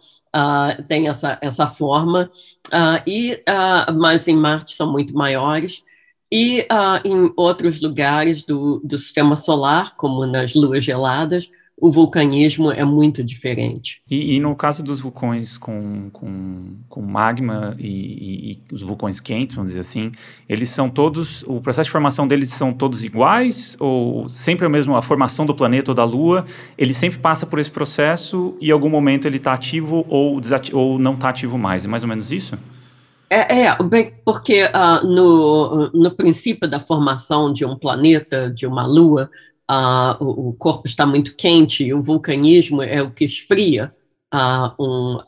tem 0.87 1.07
essa, 1.07 1.37
essa 1.41 1.67
forma, 1.67 2.29
e, 3.07 3.41
mas 3.97 4.27
em 4.27 4.35
Marte 4.35 4.75
são 4.75 4.91
muito 4.91 5.13
maiores, 5.13 5.83
e 6.31 6.65
em 7.03 7.31
outros 7.35 7.81
lugares 7.81 8.43
do, 8.43 8.81
do 8.83 8.97
sistema 8.97 9.37
solar, 9.37 9.95
como 9.95 10.25
nas 10.25 10.53
luas 10.53 10.83
geladas, 10.83 11.49
o 11.77 11.91
vulcanismo 11.91 12.71
é 12.71 12.85
muito 12.85 13.21
diferente. 13.21 14.01
E, 14.09 14.35
e 14.35 14.39
no 14.39 14.55
caso 14.55 14.81
dos 14.81 15.01
vulcões 15.01 15.57
com, 15.57 16.09
com, 16.11 16.77
com 16.87 17.01
magma 17.01 17.75
e, 17.77 17.87
e, 17.87 18.51
e, 18.51 18.73
os 18.73 18.81
vulcões 18.81 19.19
quentes, 19.19 19.55
vamos 19.55 19.71
dizer 19.71 19.81
assim, 19.81 20.11
eles 20.47 20.69
são 20.69 20.89
todos, 20.89 21.43
o 21.43 21.59
processo 21.59 21.87
de 21.87 21.91
formação 21.91 22.27
deles 22.27 22.49
são 22.49 22.73
todos 22.73 23.03
iguais? 23.03 23.75
Ou 23.79 24.29
sempre 24.29 24.65
a 24.65 24.69
mesma, 24.69 24.97
a 24.97 25.01
formação 25.01 25.45
do 25.45 25.53
planeta 25.53 25.91
ou 25.91 25.95
da 25.95 26.05
Lua, 26.05 26.45
ele 26.77 26.93
sempre 26.93 27.19
passa 27.19 27.45
por 27.45 27.59
esse 27.59 27.69
processo 27.69 28.55
e 28.61 28.69
em 28.69 28.71
algum 28.71 28.89
momento 28.89 29.27
ele 29.27 29.37
está 29.37 29.53
ativo 29.53 30.05
ou, 30.07 30.39
ou 30.71 30.97
não 30.97 31.13
está 31.13 31.29
ativo 31.29 31.57
mais? 31.57 31.83
É 31.83 31.87
mais 31.89 32.03
ou 32.03 32.09
menos 32.09 32.31
isso? 32.31 32.57
É, 33.29 33.63
é 33.63 33.83
bem, 33.83 34.13
porque 34.23 34.63
uh, 34.63 35.05
no, 35.05 35.89
no 35.91 36.11
princípio 36.11 36.69
da 36.69 36.79
formação 36.79 37.51
de 37.51 37.65
um 37.65 37.75
planeta, 37.75 38.49
de 38.49 38.67
uma 38.67 38.85
lua, 38.85 39.29
uh, 39.69 40.23
o, 40.23 40.49
o, 40.49 40.53
corpo 40.53 40.87
está 40.87 41.05
muito 41.05 41.35
quente, 41.35 41.83
e 41.83 41.93
o 41.93 42.01
vulcanismo 42.01 42.81
é 42.83 43.01
o 43.01 43.11
que 43.11 43.25
esfria 43.25 43.93
uh, 44.33 44.83
um, 44.83 45.19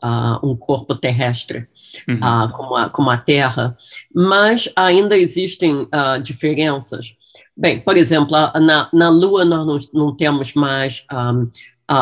um 0.42 0.56
corpo 0.56 0.94
terrestre, 0.94 1.66
uhum. 2.08 2.52
como, 2.52 2.76
a, 2.76 2.88
como 2.88 3.10
a 3.10 3.18
Terra, 3.18 3.76
mas 4.14 4.70
ainda 4.76 5.16
existem 5.16 5.88
diferenças. 6.22 7.14
Bem, 7.56 7.80
por 7.80 7.96
exemplo, 7.96 8.30
na, 8.30 8.88
na 8.92 9.08
Lua 9.08 9.44
nós 9.44 9.90
não, 9.92 10.06
não 10.06 10.16
temos 10.16 10.54
mais 10.54 11.04
um, 11.12 11.50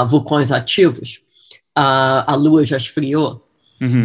vulcões 0.07 0.53
ativos, 0.53 1.21
a 1.75 2.35
Lua 2.35 2.65
já 2.65 2.77
esfriou. 2.77 3.46
Uhum. 3.81 4.05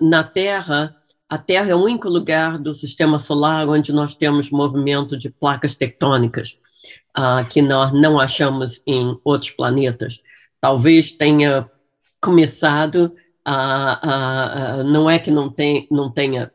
na 0.00 0.24
Terra, 0.24 0.94
a 1.28 1.38
Terra 1.38 1.70
é 1.70 1.74
o 1.74 1.82
único 1.82 2.08
lugar 2.08 2.58
do 2.58 2.74
sistema 2.74 3.18
solar 3.18 3.68
onde 3.68 3.92
nós 3.92 4.14
temos 4.14 4.50
movimento 4.50 5.16
de 5.16 5.30
placas 5.30 5.74
tectônicas, 5.74 6.58
que 7.50 7.62
nós 7.62 7.92
não 7.92 8.20
achamos 8.20 8.82
em 8.86 9.18
outros 9.24 9.50
planetas. 9.50 10.20
Talvez 10.60 11.12
tenha 11.12 11.68
começado, 12.20 13.12
não 14.86 15.08
é 15.08 15.18
que 15.18 15.30
não, 15.30 15.50
tem, 15.50 15.88
não 15.90 16.10
tenha, 16.10 16.52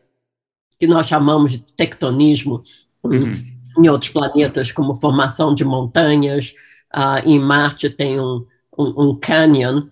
que 0.79 0.87
nós 0.87 1.07
chamamos 1.07 1.51
de 1.51 1.59
tectonismo 1.75 2.63
uhum. 3.03 3.33
em, 3.33 3.59
em 3.85 3.89
outros 3.89 4.11
planetas, 4.11 4.71
como 4.71 4.95
formação 4.95 5.53
de 5.53 5.65
montanhas. 5.65 6.53
em 7.25 7.39
Marte 7.39 7.89
tem 7.89 8.19
um, 8.19 8.45
um, 8.77 9.09
um 9.09 9.15
canyon 9.15 9.87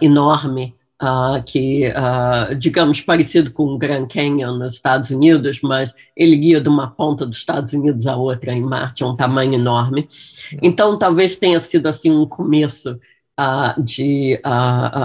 enorme 0.00 0.77
uh, 1.02 1.42
que, 1.44 1.88
uh, 1.88 2.54
digamos, 2.54 3.00
parecido 3.00 3.50
com 3.50 3.64
o 3.64 3.78
Grand 3.78 4.06
Canyon 4.06 4.56
nos 4.58 4.74
Estados 4.74 5.10
Unidos, 5.10 5.60
mas 5.62 5.94
ele 6.16 6.36
guia 6.36 6.60
de 6.60 6.68
uma 6.68 6.90
ponta 6.90 7.24
dos 7.24 7.38
Estados 7.38 7.72
Unidos 7.72 8.06
à 8.06 8.16
outra 8.16 8.52
em 8.52 8.60
Marte, 8.60 9.02
é 9.02 9.06
um 9.06 9.16
tamanho 9.16 9.54
enorme. 9.54 10.02
Nossa. 10.02 10.58
Então, 10.62 10.98
talvez 10.98 11.36
tenha 11.36 11.60
sido 11.60 11.86
assim 11.86 12.10
um 12.10 12.26
começo 12.26 12.98
uh, 13.38 13.82
de 13.82 14.40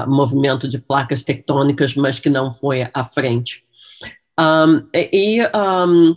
movimento 0.08 0.68
de 0.68 0.80
placas 0.80 1.24
tectônicas, 1.24 1.96
mas 1.96 2.20
que 2.20 2.30
não 2.30 2.52
foi 2.52 2.88
à 2.94 3.04
frente. 3.04 3.64
Um, 4.40 4.88
e, 4.94 5.42
um, 5.44 6.16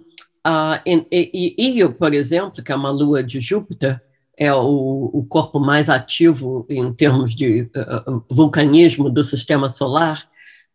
e, 0.86 1.54
e 1.58 1.78
Io, 1.78 1.92
por 1.92 2.14
exemplo, 2.14 2.62
que 2.62 2.72
é 2.72 2.74
uma 2.74 2.90
lua 2.90 3.22
de 3.22 3.40
Júpiter, 3.40 4.00
é 4.36 4.52
o, 4.52 5.10
o 5.12 5.24
corpo 5.24 5.58
mais 5.58 5.88
ativo 5.88 6.66
em 6.68 6.92
termos 6.92 7.34
de 7.34 7.62
uh, 7.62 8.22
vulcanismo 8.30 9.08
do 9.08 9.24
sistema 9.24 9.70
solar. 9.70 10.28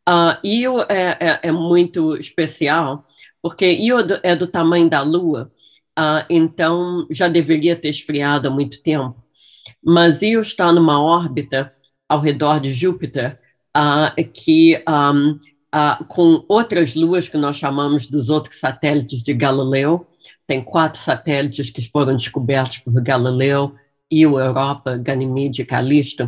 Uh, 0.10 0.36
Io 0.44 0.82
é, 0.90 1.18
é, 1.20 1.40
é, 1.44 1.52
muito 1.52 2.18
especial, 2.18 3.06
porque 3.42 3.72
Io 3.72 3.98
é 4.24 4.36
do 4.36 4.48
tamanho 4.48 4.90
da 4.90 5.04
Lua, 5.04 5.52
uh, 5.98 6.26
então 6.30 7.06
já 7.12 7.28
deveria 7.28 7.76
ter 7.76 7.90
esfriado 7.90 8.48
há 8.48 8.52
muito 8.52 8.82
tempo. 8.82 9.24
Mas 9.84 10.24
Io 10.24 10.42
está 10.42 10.74
numa 10.74 11.02
órbita 11.02 11.72
ao 12.10 12.20
redor 12.20 12.60
de 12.60 12.74
Júpiter 12.74 13.40
uh, 13.78 14.32
que 14.34 14.84
um, 14.90 15.40
com 16.08 16.44
outras 16.50 16.96
luas 16.96 17.30
que 17.30 17.38
nós 17.38 17.56
chamamos 17.58 18.08
dos 18.08 18.30
outros 18.30 18.60
satélites 18.60 19.22
de 19.22 19.34
Galileu, 19.34 20.06
tem 20.52 20.62
quatro 20.62 21.00
satélites 21.00 21.70
que 21.70 21.82
foram 21.90 22.18
descobertos 22.18 22.80
por 22.80 23.02
Galileu, 23.02 23.74
Io, 24.12 24.38
Europa, 24.38 24.98
Ganymede 24.98 25.62
e 25.62 25.66
Callisto, 25.66 26.26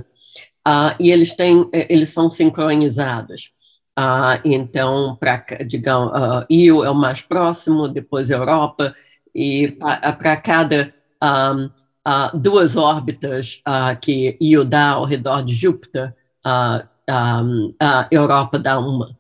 uh, 0.65 0.96
e 0.98 1.12
eles, 1.12 1.34
têm, 1.34 1.70
eles 1.74 2.08
são 2.08 2.30
sincronizados. 2.30 3.51
Uh, 4.00 4.39
então, 4.46 5.18
para 5.20 5.44
digamos, 5.68 6.13
uh, 6.13 6.46
Io 6.50 6.86
é 6.86 6.89
o 6.89 6.96
mais 6.96 7.20
próximo, 7.20 7.89
depois 7.89 8.30
Europa, 8.30 8.96
e 9.36 9.77
para 10.18 10.38
cada 10.38 10.94
um, 11.22 11.65
uh, 11.65 12.38
duas 12.39 12.77
órbitas 12.77 13.62
que 14.01 14.38
Io 14.39 14.63
dá 14.63 14.92
ao 14.92 15.03
redor 15.03 15.44
de 15.44 15.53
Júpiter, 15.53 16.15
um, 16.46 17.75
a 17.77 18.08
Europa 18.10 18.58
dá 18.58 18.80
uma. 18.80 19.18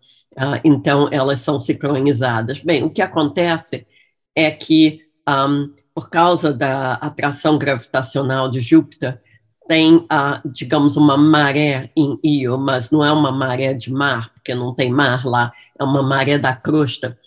então, 0.63 1.09
elas 1.11 1.39
são 1.39 1.59
sincronizadas. 1.59 2.61
Bem, 2.61 2.83
o 2.83 2.89
que 2.89 3.01
acontece 3.01 3.85
é 4.35 4.51
que, 4.51 5.01
um, 5.27 5.73
por 5.93 6.09
causa 6.09 6.51
da 6.51 6.93
atração 6.93 7.57
gravitacional 7.57 8.49
de 8.49 8.61
Júpiter, 8.61 9.21
tem, 9.67 9.95
uh, 9.95 10.41
digamos, 10.45 10.97
uma 10.97 11.17
maré 11.17 11.89
em 11.95 12.19
Io, 12.23 12.57
mas 12.57 12.89
não 12.89 13.03
é 13.03 13.11
uma 13.11 13.31
maré 13.31 13.73
de 13.73 13.91
mar, 13.91 14.31
porque 14.33 14.53
não 14.53 14.73
tem 14.73 14.91
mar 14.91 15.25
lá, 15.25 15.51
é 15.79 15.83
uma 15.83 16.03
maré 16.03 16.37
da 16.37 16.55
crosta. 16.55 17.17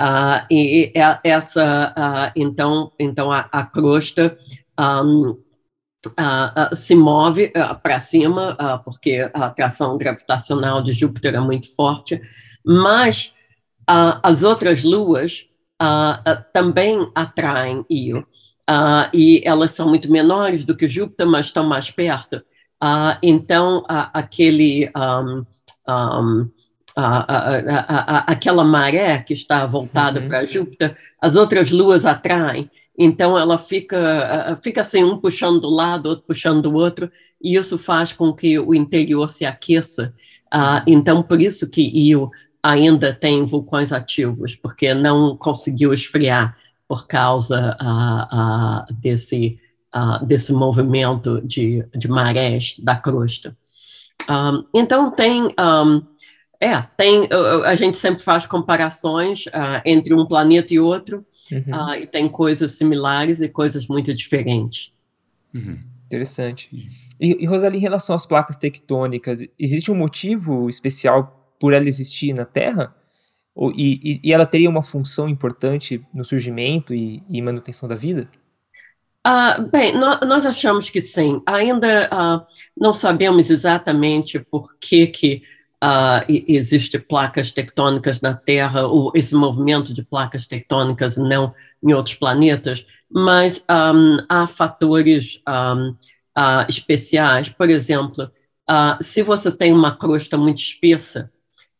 Uh, 0.00 0.44
e, 0.50 0.92
e 0.94 1.18
essa, 1.22 1.94
uh, 1.96 2.32
então, 2.34 2.92
então 2.98 3.30
a, 3.30 3.48
a 3.52 3.64
crosta 3.64 4.36
um, 4.78 5.38
se 6.76 6.94
move 6.94 7.50
para 7.82 7.98
cima, 7.98 8.54
porque 8.84 9.30
a 9.32 9.46
atração 9.46 9.96
gravitacional 9.96 10.82
de 10.82 10.92
Júpiter 10.92 11.34
é 11.34 11.40
muito 11.40 11.74
forte, 11.74 12.20
mas 12.62 13.32
as 13.86 14.42
outras 14.42 14.84
luas 14.84 15.46
uh, 15.84 16.44
também 16.52 17.10
atraem 17.14 17.84
Io. 17.90 18.26
Uh, 18.68 19.12
e 19.12 19.42
elas 19.44 19.72
são 19.72 19.88
muito 19.88 20.10
menores 20.10 20.64
do 20.64 20.74
que 20.74 20.88
Júpiter, 20.88 21.26
mas 21.26 21.46
estão 21.46 21.64
mais 21.64 21.90
perto. 21.90 22.36
Uh, 22.82 23.16
então, 23.22 23.84
aquele, 23.88 24.90
um, 24.96 25.44
um, 25.88 26.50
aquela 28.26 28.64
maré 28.64 29.18
que 29.18 29.34
está 29.34 29.66
voltada 29.66 30.20
uhum. 30.20 30.28
para 30.28 30.46
Júpiter, 30.46 30.96
as 31.20 31.36
outras 31.36 31.70
luas 31.70 32.06
atraem. 32.06 32.70
Então, 32.96 33.36
ela 33.36 33.58
fica, 33.58 34.56
fica 34.62 34.80
assim, 34.80 35.02
um 35.02 35.18
puxando 35.18 35.60
do 35.60 35.70
lado, 35.70 36.06
outro 36.06 36.24
puxando 36.26 36.62
do 36.62 36.74
outro, 36.74 37.10
e 37.42 37.56
isso 37.56 37.76
faz 37.76 38.12
com 38.12 38.32
que 38.32 38.58
o 38.58 38.74
interior 38.74 39.28
se 39.28 39.44
aqueça. 39.44 40.14
então, 40.86 41.22
por 41.22 41.42
isso 41.42 41.68
que 41.68 41.82
Io 41.82 42.30
ainda 42.64 43.12
tem 43.12 43.44
vulcões 43.44 43.92
ativos, 43.92 44.56
porque 44.56 44.94
não 44.94 45.36
conseguiu 45.36 45.92
esfriar 45.92 46.56
por 46.88 47.06
causa 47.06 47.76
uh, 47.78 48.34
uh, 48.34 48.94
desse, 48.94 49.60
uh, 49.94 50.24
desse 50.24 50.50
movimento 50.50 51.42
de, 51.46 51.84
de 51.94 52.08
marés 52.08 52.76
da 52.78 52.96
crosta. 52.96 53.54
Um, 54.28 54.64
então, 54.72 55.10
tem. 55.10 55.54
Um, 55.60 56.02
é, 56.58 56.80
tem, 56.96 57.28
a 57.66 57.74
gente 57.74 57.98
sempre 57.98 58.22
faz 58.22 58.46
comparações 58.46 59.44
entre 59.84 60.14
um 60.14 60.24
planeta 60.24 60.72
e 60.72 60.80
outro, 60.80 61.22
uhum. 61.52 61.94
e 61.94 62.06
tem 62.06 62.26
coisas 62.26 62.72
similares 62.72 63.42
e 63.42 63.50
coisas 63.50 63.86
muito 63.86 64.14
diferentes. 64.14 64.90
Uhum. 65.52 65.78
Interessante. 66.06 66.70
E, 67.20 67.42
e 67.42 67.44
Rosalie, 67.44 67.78
em 67.78 67.82
relação 67.82 68.16
às 68.16 68.24
placas 68.24 68.56
tectônicas, 68.56 69.40
existe 69.58 69.90
um 69.90 69.94
motivo 69.94 70.70
especial 70.70 71.43
por 71.64 71.72
ela 71.72 71.88
existir 71.88 72.34
na 72.34 72.44
Terra? 72.44 72.94
e, 73.74 74.20
e, 74.22 74.34
ela 74.34 74.44
teria 74.44 74.68
uma 74.68 74.82
função 74.82 75.30
importante 75.30 76.06
no 76.12 76.22
surgimento 76.22 76.92
e, 76.92 77.22
e 77.30 77.40
manutenção 77.40 77.88
da 77.88 77.94
vida? 77.94 78.28
Uh, 79.26 79.62
bem, 79.72 79.96
nós, 79.96 80.20
nós, 80.26 80.44
achamos 80.44 80.90
que 80.90 81.00
sim. 81.00 81.40
Ainda 81.46 82.10
uh, 82.12 82.46
não 82.78 82.92
sabemos 82.92 83.48
exatamente 83.48 84.38
por 84.38 84.76
que, 84.78 85.06
que 85.06 85.42
uh, 85.82 86.20
existe 86.28 86.98
placas 86.98 87.50
tectônicas 87.50 88.20
na 88.20 88.34
Terra, 88.34 88.86
ou 88.86 89.10
esse 89.14 89.34
movimento 89.34 89.94
de 89.94 90.02
placas 90.02 90.46
tectônicas 90.46 91.16
não 91.16 91.54
em 91.82 91.94
outros 91.94 92.16
planetas, 92.16 92.84
mas 93.10 93.64
um, 93.70 94.18
há 94.28 94.46
fatores 94.46 95.40
um, 95.48 95.96
especiais. 96.68 97.48
Por 97.48 97.70
exemplo, 97.70 98.30
se 99.00 99.22
você 99.22 99.52
tem 99.52 99.72
uma 99.72 99.96
crosta 99.96 100.36
muito 100.36 100.58
espessa, 100.58 101.30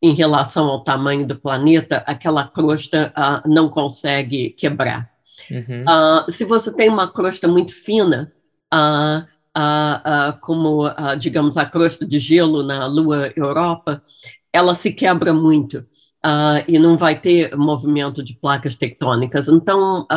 em 0.04 0.12
relação 0.12 0.66
ao 0.66 0.82
tamanho 0.82 1.26
do 1.26 1.34
planeta, 1.34 2.04
aquela 2.06 2.46
crosta 2.46 3.10
uh, 3.16 3.48
não 3.48 3.70
consegue 3.70 4.50
quebrar. 4.50 5.08
Uhum. 5.50 5.82
Uh, 5.82 6.30
se 6.30 6.44
você 6.44 6.70
tem 6.70 6.90
uma 6.90 7.10
crosta 7.10 7.48
muito 7.48 7.72
fina, 7.74 8.30
uh, 8.70 9.26
como, 10.42 10.82
digamos, 11.18 11.56
a 11.56 11.64
crosta 11.64 12.04
de 12.04 12.18
gelo 12.18 12.62
na 12.62 12.86
Lua 12.86 13.32
Europa, 13.34 14.02
ela 14.52 14.74
se 14.74 14.92
quebra 14.92 15.32
muito 15.32 15.86
e 16.66 16.78
não 16.78 16.96
vai 16.96 17.14
ter 17.18 17.56
movimento 17.56 18.20
de 18.20 18.34
placas 18.34 18.74
tectônicas. 18.74 19.46
Então, 19.48 20.08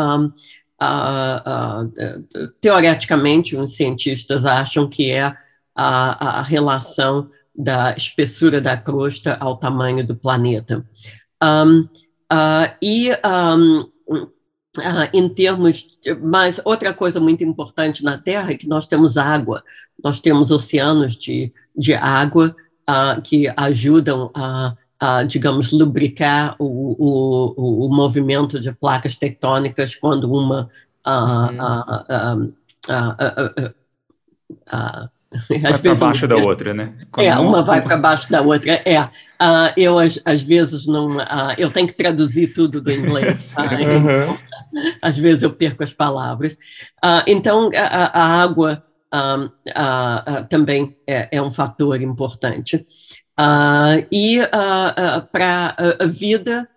teoreticamente, 2.60 3.56
os 3.56 3.75
cientistas 3.75 4.44
acham 4.44 4.89
que 4.89 5.12
é 5.12 5.36
a, 5.75 6.39
a 6.39 6.41
relação 6.41 7.29
da 7.58 7.96
espessura 7.96 8.62
da 8.62 8.78
crosta 8.78 9.36
ao 9.40 9.58
tamanho 9.58 10.06
do 10.06 10.16
planeta. 10.16 10.86
Um, 11.44 11.82
uh, 12.32 12.76
e 12.82 13.10
um, 13.12 13.80
uh, 13.80 15.10
em 15.12 15.28
termos, 15.28 15.98
de, 16.02 16.14
mas 16.14 16.62
outra 16.64 16.94
coisa 16.94 17.20
muito 17.20 17.44
importante 17.44 18.04
na 18.04 18.18
Terra 18.18 18.52
é 18.52 18.58
que 18.58 18.68
nós 18.68 18.86
temos 18.86 19.18
água, 19.18 19.64
nós 20.04 20.20
temos 20.20 20.52
oceanos 20.52 21.18
de, 21.18 21.52
de 21.76 21.96
água 21.96 22.56
uh, 22.88 23.22
que 23.22 23.52
ajudam 23.58 24.30
a, 24.36 24.76
a, 25.00 25.24
digamos, 25.24 25.72
lubricar 25.72 26.56
o, 26.60 26.66
o, 26.66 27.86
o, 27.86 27.90
movimento 27.90 28.60
de 28.60 28.72
placas 28.72 29.16
tectônicas 29.16 29.96
quando 29.96 30.32
uma 30.32 30.70
uhum. 31.06 32.54
Vai 35.62 35.77
para 35.77 35.96
baixo 35.96 36.27
da 36.27 36.38
outra, 36.38 36.74
né? 36.74 36.93
Quando 37.12 37.25
é, 37.25 37.38
uma 37.38 37.62
vai 37.62 37.81
para 37.84 37.98
baixo 37.98 38.31
da 38.31 38.41
outra. 38.41 38.81
É, 38.86 39.01
uh, 39.01 39.74
eu 39.75 40.00
às, 40.00 40.19
às, 40.24 40.41
vezes 40.41 40.88
não, 40.88 41.17
uh, 41.17 41.53
eu 41.57 41.69
tenho 41.69 41.88
que 41.88 41.93
traduzir 41.93 42.53
tudo 42.53 42.81
do 42.81 42.91
inglês. 42.91 43.55
Tá? 43.57 43.63
uhum. 43.63 44.38
às 45.01 45.17
vezes 45.17 45.43
eu 45.43 45.51
perco 45.51 45.84
as 45.84 45.93
palavras. 45.93 46.53
Uh, 47.03 47.24
então 47.25 47.69
a, 47.75 48.19
a 48.19 48.41
água 48.41 48.84
também 50.50 50.96
é, 51.07 51.29
é, 51.31 51.41
um 51.41 51.50
fator 51.50 52.00
importante. 52.01 52.86
e 54.12 54.39
para 55.31 55.75
a 56.00 56.05
vida, 56.05 56.67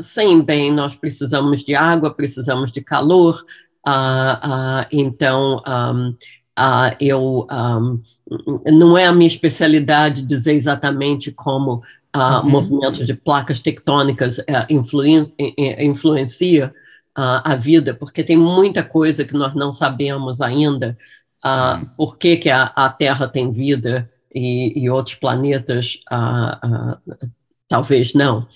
sem 0.00 0.40
bem, 0.40 0.72
nós 0.72 0.96
precisamos 0.96 1.62
de 1.62 1.74
água, 1.74 2.12
precisamos 2.12 2.72
de 2.72 2.80
calor. 2.80 3.44
então 4.90 5.62
um, 5.66 6.16
Uh, 6.58 6.96
eu 6.98 7.46
um, 7.50 8.02
não 8.66 8.98
é 8.98 9.06
a 9.06 9.12
minha 9.12 9.28
especialidade 9.28 10.22
dizer 10.22 10.52
exatamente 10.52 11.30
como 11.30 11.82
o 12.14 12.18
uh, 12.18 12.40
uhum. 12.42 12.50
movimento 12.50 13.04
de 13.04 13.14
placas 13.14 13.60
tectônicas 13.60 14.38
uh, 14.38 14.66
influen 14.68 15.24
influencia 15.78 16.74
uh, 17.16 17.40
a 17.44 17.54
vida, 17.54 17.94
porque 17.94 18.24
tem 18.24 18.36
muita 18.36 18.82
coisa 18.82 19.24
que 19.24 19.34
nós 19.34 19.54
não 19.54 19.72
sabemos 19.72 20.40
ainda. 20.40 20.96
Uhum. 21.44 21.86
Por 21.96 22.18
que, 22.18 22.36
que 22.36 22.50
a, 22.50 22.64
a, 22.74 22.90
Terra 22.90 23.28
tem 23.28 23.50
vida 23.50 24.10
e, 24.34 24.72
e 24.76 24.90
outros 24.90 25.14
planetas 25.14 26.00
talvez 27.68 28.12
não. 28.12 28.48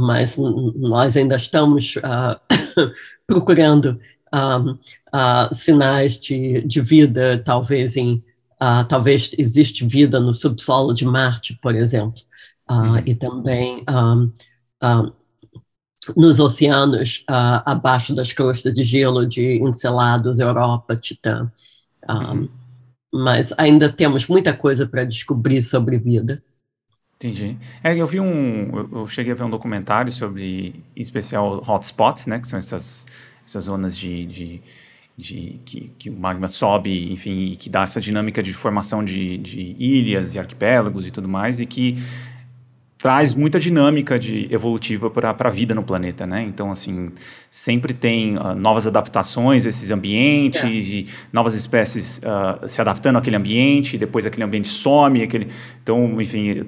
mas 0.00 0.38
nós 0.38 1.14
ainda 1.16 1.36
estamos 1.36 1.96
procurando 3.26 4.00
um, 4.32 4.72
uh, 4.72 5.54
sinais 5.54 6.16
de, 6.16 6.60
de 6.62 6.80
vida, 6.80 7.42
talvez 7.44 7.96
em 7.96 8.22
uh, 8.60 8.86
talvez 8.88 9.30
existe 9.38 9.86
vida 9.86 10.20
no 10.20 10.34
subsolo 10.34 10.92
de 10.92 11.04
Marte, 11.04 11.58
por 11.60 11.74
exemplo, 11.74 12.22
uhum. 12.70 12.98
e 13.04 13.14
também 13.14 13.84
um, 13.88 14.32
nos 16.16 16.40
oceanos 16.40 17.24
abaixo 17.26 18.14
das 18.14 18.32
crostas 18.32 18.72
de 18.72 18.82
gelo 18.82 19.26
de 19.26 19.60
Encelados, 19.62 20.38
Europa, 20.38 20.96
Titã. 20.96 21.50
Uhum. 22.08 22.48
Mas 23.12 23.52
ainda 23.58 23.90
temos 23.90 24.26
muita 24.26 24.56
coisa 24.56 24.86
para 24.86 25.04
descobrir 25.04 25.62
sobre 25.62 25.98
vida. 25.98 26.42
Entendi. 27.16 27.58
É, 27.84 27.94
eu 27.94 28.06
vi 28.06 28.18
um. 28.18 28.78
Eu, 28.78 28.88
eu 29.00 29.06
cheguei 29.06 29.32
a 29.32 29.34
ver 29.34 29.44
um 29.44 29.50
documentário 29.50 30.10
sobre, 30.10 30.82
em 30.96 31.02
especial, 31.02 31.62
hotspots, 31.66 32.26
né? 32.26 32.38
Que 32.38 32.48
são 32.48 32.58
essas 32.58 33.06
essas 33.50 33.64
zonas 33.64 33.98
de, 33.98 34.26
de, 34.26 34.62
de 35.16 35.60
que, 35.64 35.92
que, 35.98 36.10
o 36.10 36.12
magma 36.16 36.46
sobe, 36.46 37.12
enfim, 37.12 37.46
e 37.46 37.56
que 37.56 37.68
dá 37.68 37.82
essa 37.82 38.00
dinâmica 38.00 38.42
de 38.42 38.52
formação 38.52 39.04
de, 39.04 39.38
de 39.38 39.76
ilhas 39.78 40.34
e 40.34 40.38
arquipélagos 40.38 41.06
e 41.06 41.10
tudo 41.10 41.28
mais, 41.28 41.58
e 41.58 41.66
que 41.66 41.96
traz 43.00 43.32
muita 43.32 43.58
dinâmica 43.58 44.18
de 44.18 44.46
evolutiva 44.52 45.08
para 45.08 45.34
a 45.38 45.50
vida 45.50 45.74
no 45.74 45.82
planeta, 45.82 46.26
né? 46.26 46.42
Então, 46.42 46.70
assim, 46.70 47.08
sempre 47.48 47.94
tem 47.94 48.36
uh, 48.36 48.54
novas 48.54 48.86
adaptações 48.86 49.64
esses 49.64 49.90
ambientes 49.90 50.62
é. 50.62 50.68
e 50.68 51.08
novas 51.32 51.54
espécies 51.54 52.18
uh, 52.18 52.68
se 52.68 52.78
adaptando 52.78 53.16
àquele 53.16 53.36
ambiente, 53.36 53.96
e 53.96 53.98
depois 53.98 54.26
aquele 54.26 54.44
ambiente 54.44 54.68
some, 54.68 55.22
aquele... 55.22 55.48
Então, 55.82 56.20
enfim, 56.20 56.66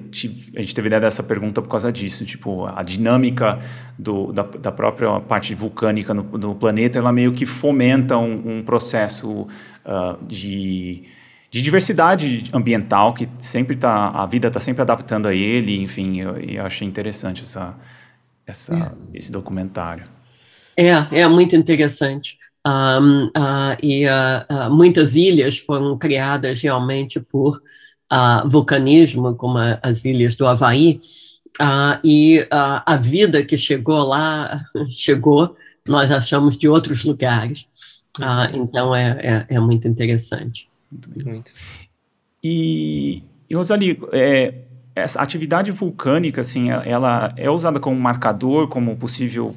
a 0.55 0.61
gente 0.61 0.73
teve 0.73 0.87
ideia 0.87 1.01
dessa 1.01 1.21
pergunta 1.21 1.61
por 1.61 1.69
causa 1.69 1.91
disso, 1.91 2.25
tipo, 2.25 2.65
a 2.65 2.81
dinâmica 2.81 3.59
do, 3.97 4.33
da, 4.33 4.41
da 4.41 4.71
própria 4.71 5.19
parte 5.19 5.53
vulcânica 5.53 6.15
no, 6.15 6.23
no 6.23 6.55
planeta, 6.55 6.97
ela 6.97 7.13
meio 7.13 7.33
que 7.33 7.45
fomenta 7.45 8.17
um, 8.17 8.57
um 8.57 8.63
processo 8.63 9.47
uh, 9.85 10.25
de 10.25 11.03
de 11.53 11.61
diversidade 11.61 12.45
ambiental 12.51 13.13
que 13.13 13.29
sempre 13.37 13.75
tá 13.75 14.09
a 14.09 14.25
vida 14.25 14.47
está 14.47 14.59
sempre 14.59 14.81
adaptando 14.81 15.27
a 15.27 15.35
ele 15.35 15.79
enfim 15.79 16.19
eu, 16.19 16.35
eu 16.37 16.65
achei 16.65 16.87
interessante 16.87 17.43
essa, 17.43 17.77
essa 18.43 18.73
é. 18.73 19.17
esse 19.17 19.31
documentário. 19.31 20.03
É 20.75 20.89
é 21.11 21.27
muito 21.27 21.55
interessante. 21.55 22.39
Um, 22.65 23.25
uh, 23.25 23.77
e 23.83 24.07
uh, 24.07 24.09
uh, 24.49 24.73
muitas 24.73 25.15
ilhas 25.15 25.59
foram 25.59 25.95
criadas 25.95 26.59
realmente 26.61 27.19
por 27.19 27.61
vulcanismo 28.45 29.35
como 29.35 29.57
as 29.81 30.05
ilhas 30.05 30.35
do 30.35 30.47
Havaí. 30.47 31.01
E 32.03 32.47
a 32.51 32.95
vida 32.95 33.43
que 33.43 33.57
chegou 33.57 34.03
lá 34.03 34.61
chegou 34.89 35.55
nós 35.87 36.11
achamos 36.11 36.57
de 36.57 36.67
outros 36.67 37.03
lugares. 37.03 37.67
Uhum. 38.19 38.63
então 38.63 38.95
é, 38.95 39.45
é, 39.49 39.55
é 39.55 39.59
muito 39.59 39.87
interessante 39.87 40.67
muito. 41.09 41.29
Muito. 41.29 41.51
E, 42.43 43.23
e 43.49 43.55
Rosali, 43.55 43.99
é, 44.11 44.53
essa 44.95 45.21
atividade 45.21 45.71
vulcânica, 45.71 46.41
assim, 46.41 46.69
ela 46.69 47.33
é 47.37 47.49
usada 47.49 47.79
como 47.79 47.99
marcador, 47.99 48.67
como 48.67 48.95
possível 48.95 49.55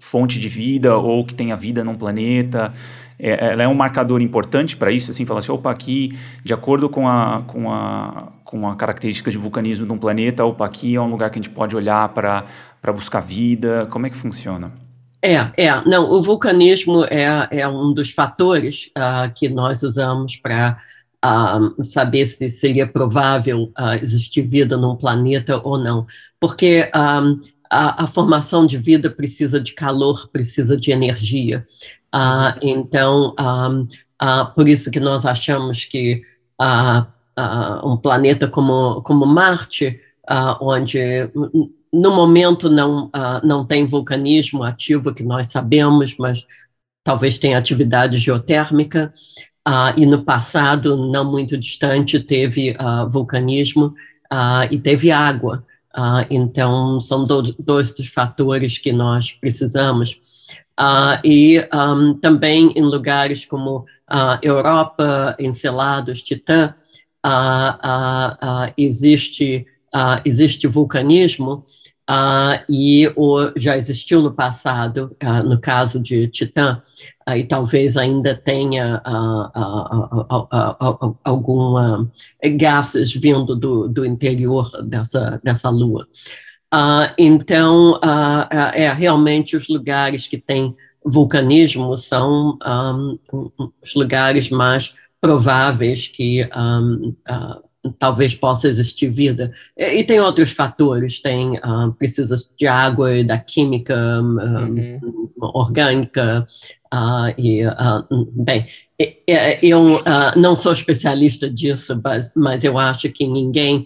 fonte 0.00 0.38
de 0.38 0.48
vida 0.48 0.96
ou 0.96 1.24
que 1.24 1.34
tenha 1.34 1.56
vida 1.56 1.84
num 1.84 1.96
planeta? 1.96 2.72
É, 3.18 3.52
ela 3.52 3.62
é 3.62 3.68
um 3.68 3.74
marcador 3.74 4.20
importante 4.20 4.76
para 4.76 4.92
isso, 4.92 5.10
assim, 5.10 5.24
falar 5.24 5.40
assim, 5.40 5.52
opa, 5.52 5.70
aqui, 5.70 6.16
de 6.44 6.54
acordo 6.54 6.88
com 6.88 7.08
a, 7.08 7.42
com 7.46 7.72
a, 7.72 8.32
com 8.44 8.68
a 8.68 8.76
característica 8.76 9.30
de 9.30 9.38
vulcanismo 9.38 9.86
de 9.86 9.92
um 9.92 9.98
planeta, 9.98 10.44
opa, 10.44 10.64
aqui 10.66 10.94
é 10.94 11.00
um 11.00 11.10
lugar 11.10 11.30
que 11.30 11.38
a 11.38 11.42
gente 11.42 11.52
pode 11.52 11.74
olhar 11.74 12.08
para 12.10 12.44
buscar 12.92 13.20
vida, 13.20 13.86
como 13.90 14.06
é 14.06 14.10
que 14.10 14.16
funciona? 14.16 14.72
É, 15.20 15.34
é, 15.56 15.84
não, 15.84 16.10
o 16.10 16.22
vulcanismo 16.22 17.04
é, 17.04 17.48
é 17.50 17.68
um 17.68 17.92
dos 17.92 18.10
fatores 18.10 18.88
uh, 18.96 19.32
que 19.34 19.48
nós 19.48 19.82
usamos 19.82 20.36
para 20.36 20.80
uh, 21.24 21.84
saber 21.84 22.24
se 22.24 22.48
seria 22.48 22.86
provável 22.86 23.72
uh, 23.76 23.94
existir 24.00 24.42
vida 24.42 24.76
num 24.76 24.94
planeta 24.94 25.60
ou 25.64 25.76
não, 25.76 26.06
porque 26.38 26.88
a, 26.92 27.22
a, 27.68 28.06
formação 28.06 28.64
de 28.64 28.78
vida 28.78 29.10
precisa 29.10 29.60
de 29.60 29.74
calor, 29.74 30.28
precisa 30.28 30.76
de 30.76 30.92
energia, 30.92 31.66
então, 32.62 33.34
por 34.54 34.66
isso 34.66 34.90
que 34.90 34.98
nós 34.98 35.26
achamos 35.26 35.84
que 35.84 36.22
um 37.84 37.98
planeta 37.98 38.48
como, 38.48 39.02
como 39.02 39.26
Marte, 39.26 40.00
onde 40.62 40.98
no 41.92 42.14
momento 42.14 42.68
não, 42.68 43.06
uh, 43.06 43.44
não 43.44 43.64
tem 43.64 43.86
vulcanismo 43.86 44.62
ativo 44.62 45.14
que 45.14 45.22
nós 45.22 45.48
sabemos, 45.48 46.16
mas 46.18 46.44
talvez 47.02 47.38
tenha 47.38 47.58
atividade 47.58 48.18
geotérmica. 48.18 49.12
Uh, 49.66 49.92
e 49.96 50.06
no 50.06 50.24
passado, 50.24 50.96
não 51.10 51.30
muito 51.30 51.56
distante, 51.56 52.20
teve 52.20 52.70
uh, 52.72 53.08
vulcanismo 53.08 53.94
e 54.70 54.78
teve 54.78 55.10
água. 55.10 55.64
Então, 56.28 57.00
são 57.00 57.24
do, 57.24 57.54
dois 57.58 57.92
dos 57.92 58.08
fatores 58.08 58.76
que 58.76 58.92
nós 58.92 59.32
precisamos. 59.32 60.20
E 61.24 61.66
um, 61.72 62.12
também 62.12 62.70
em 62.76 62.82
lugares 62.82 63.46
como 63.46 63.78
uh, 63.78 64.38
Europa, 64.42 65.34
Encelados, 65.40 66.20
Titã, 66.22 66.74
existe, 68.76 69.66
existe 70.24 70.66
vulcanismo, 70.66 71.64
Uh, 72.08 72.64
e 72.70 73.12
o, 73.16 73.52
já 73.54 73.76
existiu 73.76 74.22
no 74.22 74.32
passado, 74.32 75.14
uh, 75.22 75.46
no 75.46 75.60
caso 75.60 76.00
de 76.00 76.26
Titã, 76.28 76.80
uh, 77.28 77.32
e 77.36 77.44
talvez 77.44 77.98
ainda 77.98 78.34
tenha 78.34 79.02
alguma 81.22 82.10
gases 82.56 83.12
vindo 83.12 83.54
do, 83.54 83.86
do 83.88 84.06
interior 84.06 84.70
dessa, 84.84 85.38
dessa 85.44 85.68
lua. 85.68 86.08
então, 87.18 88.00
é 88.74 88.90
realmente 88.90 89.54
os 89.54 89.68
lugares 89.68 90.26
que 90.26 90.38
têm 90.38 90.74
vulcanismo 91.04 91.94
são 91.98 92.58
os 93.82 93.94
lugares 93.94 94.48
mais 94.48 94.94
prováveis 95.20 96.08
que 96.08 96.48
talvez 97.98 98.34
possa 98.34 98.68
existir 98.68 99.08
vida. 99.08 99.52
E, 99.76 99.98
e 99.98 100.04
tem 100.04 100.20
outros 100.20 100.52
fatores, 100.52 101.20
tem 101.20 101.56
uh, 101.58 101.92
precisa 101.98 102.36
de 102.58 102.66
água 102.66 103.16
e 103.16 103.24
da 103.24 103.38
química 103.38 103.96
um, 104.20 104.38
uhum. 104.38 105.30
orgânica. 105.40 106.46
Uh, 106.92 107.38
e, 107.38 107.66
uh, 107.66 108.32
bem, 108.32 108.66
eu 109.62 110.02
não 110.36 110.56
sou 110.56 110.72
especialista 110.72 111.48
disso, 111.48 112.00
mas, 112.02 112.32
mas 112.34 112.64
eu 112.64 112.76
acho 112.76 113.08
que 113.10 113.28
ninguém 113.28 113.84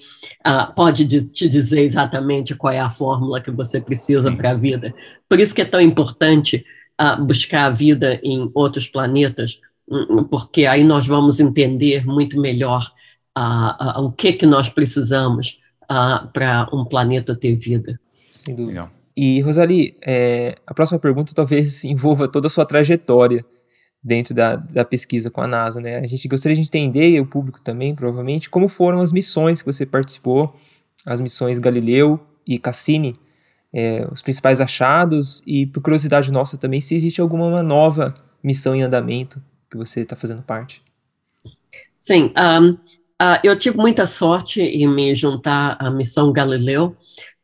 pode 0.75 1.05
te 1.27 1.49
dizer 1.49 1.83
exatamente 1.83 2.55
qual 2.55 2.73
é 2.73 2.81
a 2.81 2.89
fórmula 2.89 3.41
que 3.41 3.51
você 3.51 3.79
precisa 3.79 4.33
para 4.33 4.53
a 4.53 4.55
vida. 4.55 4.95
Por 5.29 5.39
isso 5.39 5.55
que 5.55 5.61
é 5.61 5.67
tão 5.67 5.83
importante 5.83 6.65
buscar 7.27 7.67
a 7.67 7.71
vida 7.71 8.21
em 8.23 8.51
outros 8.55 8.87
planetas, 8.87 9.61
hum, 9.89 10.25
porque 10.25 10.67
aí 10.67 10.85
nós 10.85 11.07
vamos 11.07 11.41
entender 11.41 12.07
muito 12.07 12.41
melhor 12.41 12.91
o 13.37 14.13
que 14.13 14.33
que 14.33 14.47
nós 14.47 14.69
precisamos 14.69 15.59
para 16.33 16.69
um 16.73 16.85
planeta 16.85 17.35
ter 17.35 17.57
vida. 17.57 17.99
Sem 18.33 18.55
dúvida. 18.55 18.81
Legal. 18.81 19.03
E, 19.17 19.41
Rosali, 19.43 19.97
é, 20.01 20.55
a 20.67 20.73
próxima 20.73 20.99
pergunta 20.99 21.35
talvez 21.35 21.85
envolva 21.85 22.29
toda 22.29 22.47
a 22.47 22.51
sua 22.51 22.65
trajetória 22.65 23.45
dentro 24.03 24.35
da, 24.35 24.57
da 24.57 24.85
pesquisa 24.85 25.31
com 25.31 25.41
a 25.41 25.47
NASA, 25.47 25.81
né? 25.81 25.99
A 25.99 26.07
gente 26.07 26.27
gostaria 26.27 26.57
de 26.57 26.63
entender, 26.63 27.11
e 27.11 27.21
o 27.21 27.27
público 27.27 27.61
também, 27.61 27.95
provavelmente, 27.95 28.51
como 28.51 28.69
foram 28.69 29.01
as 29.01 29.13
missões 29.13 29.61
que 29.61 29.67
você 29.67 29.87
participou, 29.87 30.57
as 31.07 31.21
missões 31.21 31.59
Galileu 31.59 32.19
e 32.47 32.59
Cassini, 32.59 33.15
é, 33.73 34.07
os 34.11 34.21
principais 34.21 34.61
achados 34.61 35.43
e, 35.47 35.67
por 35.67 35.83
curiosidade 35.83 36.33
nossa 36.33 36.57
também, 36.57 36.81
se 36.81 36.95
existe 36.95 37.21
alguma 37.21 37.63
nova 37.63 38.15
missão 38.43 38.75
em 38.75 38.83
andamento 38.83 39.41
que 39.71 39.77
você 39.77 40.01
está 40.01 40.17
fazendo 40.17 40.43
parte. 40.43 40.83
Sim, 41.97 42.33
um, 42.37 42.77
Uh, 43.23 43.39
eu 43.45 43.57
tive 43.57 43.77
muita 43.77 44.05
sorte 44.05 44.61
em 44.61 44.89
me 44.89 45.15
juntar 45.15 45.77
à 45.79 45.89
Missão 45.93 46.33
Galileu. 46.33 46.97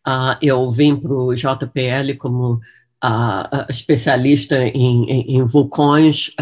Uh, 0.04 0.34
eu 0.42 0.72
vim 0.72 0.96
para 0.96 1.12
o 1.12 1.32
JPL 1.32 2.16
como 2.18 2.54
uh, 2.54 3.66
especialista 3.70 4.56
em, 4.56 5.08
em, 5.08 5.36
em 5.36 5.44
vulcões, 5.46 6.32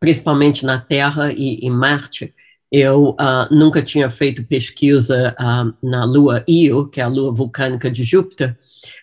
principalmente 0.00 0.66
na 0.66 0.80
Terra 0.80 1.32
e 1.32 1.64
em 1.64 1.70
Marte. 1.70 2.34
Eu 2.72 3.16
nunca 3.48 3.80
tinha 3.80 4.10
feito 4.10 4.44
pesquisa 4.44 5.36
na 5.80 6.04
Lua 6.04 6.42
Io, 6.48 6.88
que 6.88 7.00
é 7.00 7.04
a 7.04 7.08
lua 7.08 7.32
vulcânica 7.32 7.88
de 7.88 8.02
Júpiter, 8.02 8.58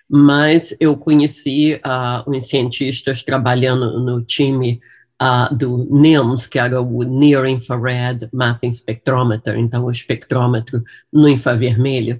mas 0.09 0.75
eu 0.81 0.97
conheci 0.97 1.79
os 2.27 2.49
cientistas 2.49 3.23
trabalhando 3.23 4.01
no 4.01 4.21
time 4.21 4.81
uh, 5.23 5.55
do 5.55 5.87
NIMS, 5.89 6.47
que 6.47 6.59
era 6.59 6.81
o 6.81 7.03
Near 7.03 7.45
Infrared 7.45 8.27
Mapping 8.33 8.71
Spectrometer, 8.71 9.57
então 9.57 9.85
o 9.85 9.91
espectrômetro 9.91 10.83
no 11.11 11.29
infravermelho, 11.29 12.19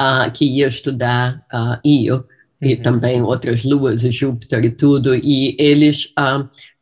uh, 0.00 0.30
que 0.32 0.46
ia 0.46 0.66
estudar 0.66 1.44
uh, 1.52 1.78
Io 1.86 2.24
e 2.60 2.74
uhum. 2.74 2.82
também 2.82 3.22
outras 3.22 3.62
luas, 3.64 4.00
Júpiter 4.00 4.64
e 4.64 4.70
tudo, 4.70 5.14
e 5.14 5.54
eles 5.60 6.12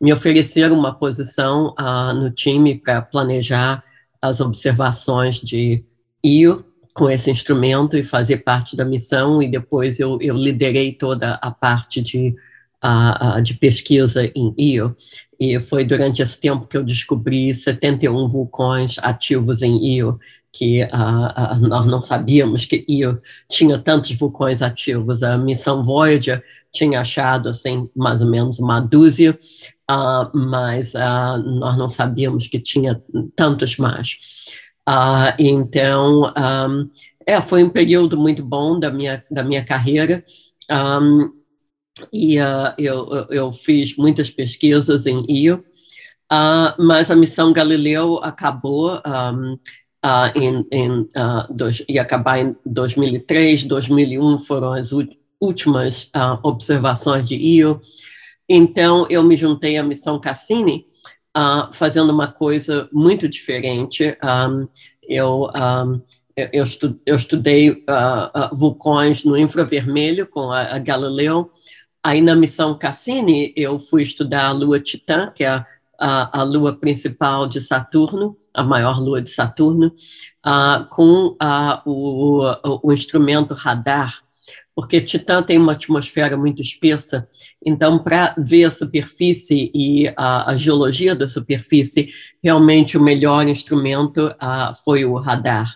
me 0.00 0.10
ofereceram 0.10 0.74
uma 0.78 0.94
posição 0.94 1.74
no 2.14 2.30
time 2.30 2.76
para 2.76 3.02
planejar 3.02 3.84
as 4.22 4.40
observações 4.40 5.38
de 5.38 5.84
Io 6.24 6.64
com 6.94 7.10
esse 7.10 7.30
instrumento 7.30 7.94
e 7.94 8.02
fazer 8.02 8.38
parte 8.38 8.74
da 8.74 8.86
missão, 8.86 9.42
e 9.42 9.48
depois 9.48 10.00
eu, 10.00 10.16
eu 10.22 10.34
liderei 10.34 10.94
toda 10.94 11.34
a 11.34 11.50
parte 11.50 12.00
de, 12.00 12.34
uh, 12.86 13.42
de 13.42 13.54
pesquisa 13.54 14.30
em 14.34 14.54
Io. 14.58 14.96
E 15.38 15.58
foi 15.60 15.84
durante 15.84 16.22
esse 16.22 16.40
tempo 16.40 16.66
que 16.66 16.76
eu 16.76 16.84
descobri 16.84 17.54
71 17.54 18.28
vulcões 18.28 18.96
ativos 18.98 19.62
em 19.62 19.96
Io, 19.96 20.18
que 20.52 20.88
nós 21.60 21.84
não 21.84 22.00
sabíamos 22.00 22.64
que 22.64 22.84
Io 22.88 23.20
tinha 23.50 23.78
tantos 23.78 24.12
vulcões 24.12 24.62
ativos. 24.62 25.22
A 25.22 25.36
missão 25.36 25.82
Voyager 25.82 26.42
tinha 26.72 27.00
achado 27.00 27.50
assim, 27.50 27.88
mais 27.94 28.22
ou 28.22 28.30
menos 28.30 28.58
uma 28.58 28.80
dúzia, 28.80 29.38
uh, 29.90 30.38
mas 30.38 30.94
nós 30.94 31.76
não 31.76 31.88
sabíamos 31.88 32.46
que 32.46 32.58
tinha 32.58 33.02
tantos 33.34 33.76
mais. 33.76 34.16
então, 35.38 36.32
um, 36.32 36.90
é, 37.26 37.40
foi 37.40 37.64
um 37.64 37.68
período 37.68 38.16
muito 38.16 38.42
bom 38.42 38.78
da 38.78 38.90
minha, 38.90 39.22
da 39.28 39.42
minha 39.42 39.64
carreira. 39.64 40.24
Um, 40.70 41.32
e 42.12 42.38
uh, 42.38 42.74
eu, 42.78 43.26
eu 43.30 43.52
fiz 43.52 43.96
muitas 43.96 44.30
pesquisas 44.30 45.06
em 45.06 45.24
Io, 45.28 45.64
uh, 46.32 46.82
mas 46.82 47.10
a 47.10 47.16
missão 47.16 47.52
Galileu 47.52 48.18
acabou 48.22 48.96
um, 48.96 49.54
uh, 50.04 50.30
em, 50.34 50.66
em 50.70 51.08
dois, 51.50 51.82
ia 51.88 52.02
acabar 52.02 52.38
em 52.38 52.56
2003, 52.64 53.64
2001 53.64 54.38
foram 54.40 54.72
as 54.72 54.90
últimas 55.40 56.10
observações 56.42 57.28
de 57.28 57.36
Io. 57.36 57.80
Então 58.48 59.06
eu 59.10 59.22
me 59.22 59.36
juntei 59.36 59.76
à 59.76 59.82
missão 59.82 60.20
Cassini, 60.20 60.86
fazendo 61.72 62.10
uma 62.10 62.28
coisa 62.28 62.88
muito 62.92 63.28
diferente. 63.28 64.16
Um, 64.22 64.68
eu 65.02 65.50
um, 65.54 66.00
eu, 66.36 67.16
estudei 67.16 67.70
uh, 67.70 67.74
uh, 68.52 68.54
vulcões 68.54 69.24
no 69.24 69.38
infravermelho 69.38 70.26
com 70.26 70.52
a, 70.52 70.74
a 70.74 70.78
Galileu, 70.78 71.50
Aí 72.06 72.20
na 72.20 72.36
missão 72.36 72.78
Cassini, 72.78 73.52
eu 73.56 73.80
fui 73.80 74.04
estudar 74.04 74.46
a 74.46 74.52
lua 74.52 74.78
Titã, 74.78 75.32
que 75.34 75.42
é 75.42 75.48
a, 75.48 75.66
a, 75.98 76.40
a 76.40 76.42
lua 76.44 76.72
principal 76.72 77.48
de 77.48 77.60
Saturno, 77.60 78.36
a 78.54 78.62
maior 78.62 79.00
lua 79.00 79.20
de 79.20 79.28
Saturno, 79.28 79.88
uh, 80.46 80.88
com 80.88 81.30
uh, 81.30 81.82
o, 81.84 82.80
o, 82.84 82.92
instrumento 82.92 83.54
radar, 83.54 84.20
porque 84.72 85.00
Titã 85.00 85.42
tem 85.42 85.58
uma 85.58 85.72
atmosfera 85.72 86.36
muito 86.36 86.62
espessa, 86.62 87.28
então, 87.60 87.98
para 87.98 88.36
ver 88.38 88.66
a 88.66 88.70
superfície 88.70 89.72
e 89.74 90.06
a, 90.16 90.52
a, 90.52 90.56
geologia 90.56 91.12
da 91.12 91.26
superfície, 91.28 92.10
realmente 92.40 92.96
o 92.96 93.02
melhor 93.02 93.48
instrumento 93.48 94.28
uh, 94.28 94.76
foi 94.84 95.04
o 95.04 95.16
radar. 95.16 95.74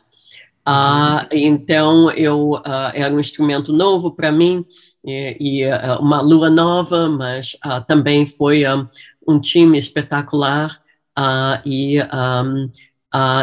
Então, 1.32 2.12
eu, 2.12 2.62
era 2.94 3.12
um 3.12 3.18
instrumento 3.18 3.72
novo 3.72 4.12
para 4.12 4.30
mim, 4.30 4.64
e, 5.04 5.36
e 5.40 5.66
uh, 5.66 6.00
uma 6.00 6.20
lua 6.20 6.50
nova, 6.50 7.08
mas 7.08 7.56
uh, 7.64 7.84
também 7.86 8.26
foi 8.26 8.66
um, 8.68 8.86
um 9.26 9.40
time 9.40 9.78
espetacular 9.78 10.80
uh, 11.18 11.60
e 11.64 12.00
um, 12.02 12.70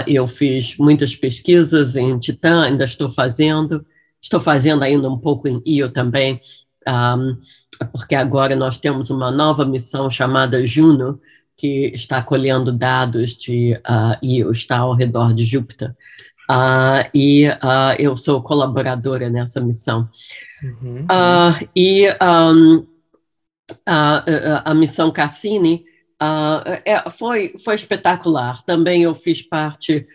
eu 0.05 0.27
fiz 0.27 0.77
muitas 0.77 1.15
pesquisas 1.15 1.95
em 1.95 2.17
Titã, 2.19 2.63
ainda 2.63 2.85
estou 2.85 3.09
fazendo, 3.09 3.85
estou 4.21 4.39
fazendo 4.39 4.83
ainda 4.83 5.09
um 5.09 5.17
pouco 5.17 5.47
em 5.47 5.61
Io 5.65 5.89
também, 5.91 6.39
um, 6.87 7.37
porque 7.91 8.15
agora 8.15 8.55
nós 8.55 8.77
temos 8.77 9.09
uma 9.09 9.29
nova 9.29 9.65
missão 9.65 10.09
chamada 10.09 10.65
Juno, 10.65 11.19
que 11.55 11.91
está 11.93 12.21
colhendo 12.21 12.71
dados 12.71 13.35
de 13.35 13.73
uh, 13.73 14.17
Io, 14.23 14.51
está 14.51 14.77
ao 14.77 14.93
redor 14.93 15.33
de 15.33 15.43
Júpiter. 15.43 15.95
Uh, 16.49 17.03
e 17.13 17.49
uh, 17.49 17.93
eu 17.99 18.15
sou 18.15 18.41
colaboradora 18.41 19.29
nessa 19.29 19.59
missão. 19.59 20.09
Uhum. 20.63 21.01
Uh, 21.03 21.69
e 21.75 22.07
um, 22.09 22.87
a, 23.85 24.71
a, 24.71 24.73
missão 24.73 25.11
Cassini 25.11 25.83
é, 26.85 27.09
foi, 27.09 27.53
foi 27.63 27.75
espetacular. 27.75 28.63
Também 28.63 29.03
eu 29.03 29.13
fiz 29.13 29.41
parte 29.41 30.07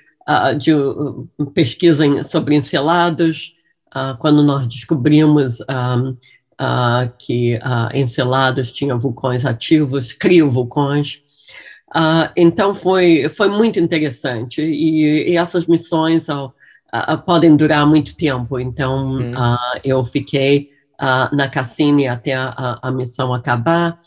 de 0.59 0.73
uh, 0.73 1.29
pesquisa 1.53 2.07
em, 2.07 2.23
sobre 2.23 2.55
encelados, 2.55 3.55
quando 4.19 4.43
nós 4.43 4.67
descobrimos 4.67 5.59
um, 5.61 6.17
que 7.19 7.61
encelados 7.93 8.73
tinham 8.73 8.99
vulcões 8.99 9.45
ativos, 9.45 10.15
criovulcões. 10.15 11.22
Uh, 11.95 12.33
então 12.37 12.73
foi, 12.73 13.29
foi 13.29 13.49
muito 13.49 13.79
interessante 13.79 14.63
e, 14.63 15.31
e 15.31 15.37
essas 15.37 15.67
missões 15.67 16.31
ao, 16.31 16.55
podem 17.27 17.57
durar 17.57 17.87
muito 17.87 18.17
tempo. 18.17 18.59
Então, 18.59 19.17
hum. 19.17 19.33
eu 19.83 20.05
fiquei 20.05 20.71
na 21.33 21.49
Cassini 21.49 22.07
até 22.07 22.35
a, 22.35 22.79
a 22.83 22.91
missão 22.93 23.33
acabar. 23.33 23.99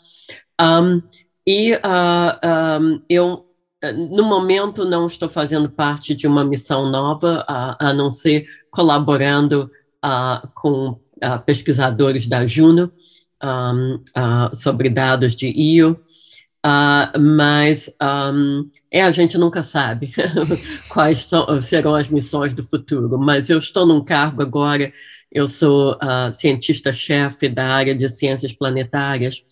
Um, 0.60 1.02
e 1.46 1.74
um, 1.74 3.00
eu 3.08 3.46
no 3.92 4.24
momento, 4.24 4.84
não 4.84 5.06
estou 5.06 5.28
fazendo 5.28 5.68
parte 5.68 6.14
de 6.14 6.26
uma 6.26 6.44
missão 6.44 6.90
nova, 6.90 7.44
a, 7.46 7.88
a 7.88 7.92
não 7.92 8.10
ser 8.10 8.46
colaborando 8.70 9.70
uh, 10.04 10.48
com 10.54 10.88
uh, 10.88 11.38
pesquisadores 11.44 12.26
da 12.26 12.46
Juno 12.46 12.92
um, 13.42 13.94
uh, 13.94 14.54
sobre 14.54 14.88
dados 14.88 15.36
de 15.36 15.48
IO, 15.48 16.00
mas 17.18 17.90
um, 18.32 18.68
é, 18.90 19.02
a 19.02 19.10
gente 19.10 19.38
nunca 19.38 19.62
sabe 19.62 20.12
quais 20.88 21.24
são, 21.24 21.60
serão 21.60 21.94
as 21.94 22.08
missões 22.08 22.54
do 22.54 22.62
futuro, 22.62 23.18
mas 23.18 23.50
eu 23.50 23.58
estou 23.58 23.86
num 23.86 24.04
cargo 24.04 24.42
agora, 24.42 24.92
eu 25.30 25.46
sou 25.48 25.98
cientista-chefe 26.32 27.48
da 27.48 27.66
área 27.66 27.94
de 27.94 28.08
ciências 28.08 28.52
planetárias, 28.52 29.42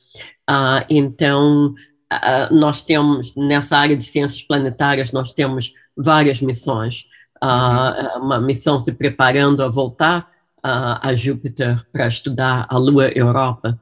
então 0.89 1.75
uh, 2.13 2.55
nós 2.55 2.83
temos, 2.83 3.35
nessa 3.37 3.77
área 3.77 3.97
de 3.97 4.05
ciências 4.05 4.43
planetárias, 4.43 5.13
nós 5.13 5.33
temos 5.33 5.73
várias 5.97 6.41
missões. 6.41 7.05
Uh, 7.43 8.21
uma 8.21 8.41
missão 8.41 8.79
se 8.79 8.93
preparando 8.93 9.63
a 9.63 9.69
voltar 9.69 10.31
uh, 10.59 10.99
a 11.03 11.15
Júpiter 11.15 11.85
para 11.93 12.07
estudar 12.07 12.67
a 12.69 12.79
Lua 12.79 13.09
Europa, 13.09 13.79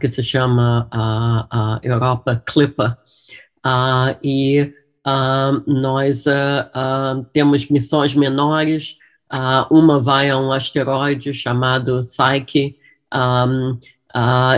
que 0.00 0.08
se 0.08 0.22
chama 0.22 0.88
a 0.90 1.80
Europa 1.82 2.42
Clipper. 2.46 2.96
e 4.22 4.72
nós 5.66 6.24
temos 7.32 7.68
missões 7.68 8.14
menores, 8.14 8.96
uma 9.70 10.00
vai 10.00 10.30
a 10.30 10.38
um 10.38 10.52
asteroide 10.52 11.32
chamado 11.32 12.00
Psyche, 12.00 12.76
um, 13.14 13.78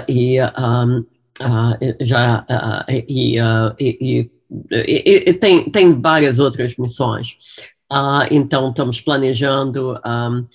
e 0.09 0.41
um, 0.41 1.05
Uh, 1.41 2.05
já, 2.05 2.45
uh, 2.51 2.93
e, 3.09 3.41
uh, 3.41 3.75
e, 3.81 4.31
e, 4.71 5.25
e, 5.27 5.33
tem, 5.33 5.71
tem 5.71 5.99
várias 5.99 6.39
outras 6.39 6.77
missões. 6.77 7.37
então, 8.31 8.69
estamos 8.69 9.01
planejando 9.01 9.99
um, 10.05 10.47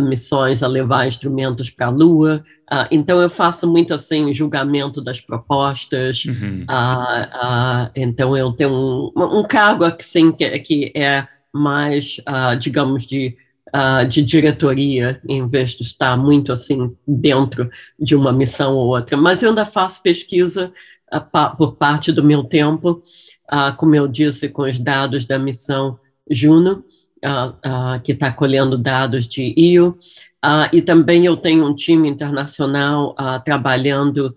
missões 0.00 0.62
a 0.62 0.66
levar 0.66 1.06
instrumentos 1.06 1.68
para 1.68 1.86
a 1.86 1.90
Lua. 1.90 2.42
então, 2.90 3.20
eu 3.20 3.28
faço 3.28 3.70
muito 3.70 3.92
assim 3.92 4.32
julgamento 4.32 5.02
das 5.02 5.20
propostas. 5.20 6.24
Uhum. 6.24 6.64
então, 7.94 8.36
eu 8.36 8.52
tenho 8.52 9.12
um, 9.14 9.40
um 9.40 9.42
cargo 9.42 9.84
assim, 9.84 10.32
que, 10.32 10.58
que 10.60 10.92
é 10.94 11.26
mais, 11.52 12.16
digamos, 12.58 13.06
de 13.06 13.36
uh, 13.74 14.06
de 14.06 14.22
diretoria, 14.22 15.20
em 15.26 15.46
vez 15.48 15.70
de 15.70 15.82
estar 15.82 16.16
muito 16.16 16.52
assim 16.52 16.94
dentro 17.06 17.70
de 17.98 18.14
uma 18.14 18.32
missão 18.32 18.74
ou 18.74 18.88
outra. 18.88 19.16
Mas 19.16 19.42
eu 19.42 19.50
ainda 19.50 19.64
faço 19.64 20.02
pesquisa 20.02 20.72
uh, 21.12 21.20
pa, 21.20 21.50
por 21.50 21.76
parte 21.76 22.12
do 22.12 22.22
meu 22.22 22.44
tempo, 22.44 23.02
uh, 23.52 23.74
como 23.76 23.94
eu 23.94 24.06
disse, 24.06 24.48
com 24.48 24.62
os 24.62 24.78
dados 24.78 25.24
da 25.24 25.38
missão 25.38 25.98
Juno, 26.30 26.84
que 28.02 28.12
está 28.12 28.32
colhendo 28.32 28.76
dados 28.76 29.26
de 29.26 29.54
IO, 29.56 29.98
e 30.72 30.82
também 30.82 31.24
eu 31.24 31.36
tenho 31.36 31.66
um 31.66 31.74
time 31.74 32.08
internacional 32.08 33.14
trabalhando 33.44 34.36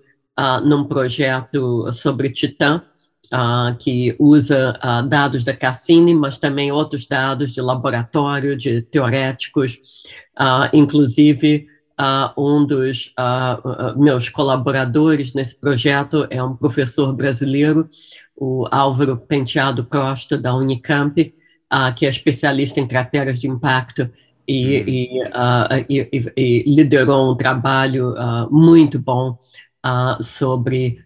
num 0.64 0.84
projeto 0.84 1.92
sobre 1.92 2.30
Titã, 2.30 2.84
uh, 3.26 3.76
que 3.78 4.16
usa 4.20 4.78
uh, 4.84 5.08
dados 5.08 5.44
da 5.44 5.56
Cassini, 5.56 6.14
mas 6.14 6.40
também 6.40 6.72
outros 6.72 7.06
dados 7.06 7.52
de 7.52 7.62
laboratório, 7.62 8.56
de 8.56 8.82
teoréticos, 8.82 9.80
uh, 10.40 10.70
inclusive 10.74 11.68
um 12.38 12.66
dos 12.66 13.14
meus 13.96 14.28
colaboradores 14.28 15.34
nesse 15.34 15.56
projeto 15.56 16.28
é 16.30 16.44
um 16.44 16.54
professor 16.54 17.14
brasileiro, 17.14 17.90
o 18.36 18.68
Álvaro 18.70 19.16
Penteado 19.16 19.86
Costa, 19.86 20.38
da 20.38 20.54
Unicamp, 20.54 21.34
que 21.96 22.06
é 22.06 22.10
especialista 22.10 22.80
em 22.80 22.88
crateras 22.88 23.40
de 23.40 23.48
impacto 23.48 24.10
e, 24.48 24.80
hum. 24.80 25.84
e, 25.90 26.10
e, 26.36 26.64
e 26.66 26.76
liderou 26.76 27.32
um 27.32 27.36
trabalho 27.36 28.14
muito 28.50 29.00
bom 29.00 29.38
sobre 30.22 31.04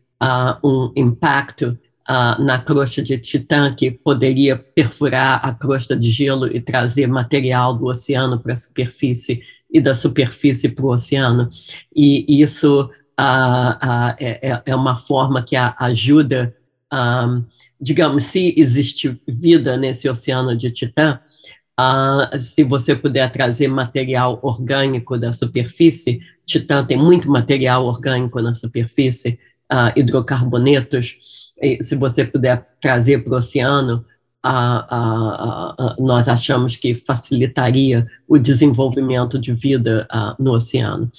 um 0.63 0.91
impacto 0.95 1.77
uh, 2.09 2.41
na 2.41 2.59
crosta 2.59 3.03
de 3.03 3.17
Titã, 3.19 3.73
que 3.73 3.91
poderia 3.91 4.57
perfurar 4.57 5.39
a 5.43 5.53
crosta 5.53 5.95
de 5.95 6.09
gelo 6.09 6.47
e 6.47 6.59
trazer 6.59 7.07
material 7.07 7.75
do 7.75 7.85
oceano 7.85 8.39
para 8.39 8.53
a 8.53 8.57
superfície 8.57 9.41
e 9.71 9.79
da 9.79 9.93
superfície 9.93 10.69
para 10.69 10.85
o 10.85 10.89
oceano. 10.89 11.49
E 11.95 12.41
isso 12.41 12.89
uh, 13.19 13.21
uh, 13.21 14.15
é, 14.19 14.61
é, 14.65 14.75
uma 14.75 14.97
forma 14.97 15.43
que 15.43 15.55
ajuda, 15.55 16.55
um, 16.91 17.45
digamos, 17.79 18.25
se 18.25 18.53
existe 18.57 19.19
vida 19.27 19.77
nesse 19.77 20.09
oceano 20.09 20.55
de 20.55 20.71
Titã, 20.71 21.19
Uh, 21.79 22.41
se 22.41 22.61
você 22.61 22.93
puder 22.93 23.31
trazer 23.31 23.69
material 23.69 24.37
orgânico 24.43 25.17
da 25.17 25.31
superfície, 25.31 26.19
Titã 26.45 26.85
tem 26.85 26.97
muito 26.97 27.31
material 27.31 27.85
orgânico 27.85 28.41
na 28.41 28.53
superfície, 28.53 29.39
uh, 29.71 29.97
hidrocarbonetos, 29.97 31.15
se 31.81 31.95
você 31.95 32.25
puder 32.25 32.67
trazer 32.81 33.23
para 33.23 33.33
o 33.33 33.37
oceano, 33.37 34.05
a, 34.41 34.95
a, 34.95 35.75
a, 35.77 35.95
nós 35.99 36.29
achamos 36.29 36.77
que 36.77 36.95
facilitaria 36.95 38.07
o 38.27 38.37
desenvolvimento 38.37 39.37
de 39.37 39.53
vida 39.53 40.07
no 40.39 40.53
oceano. 40.53 41.11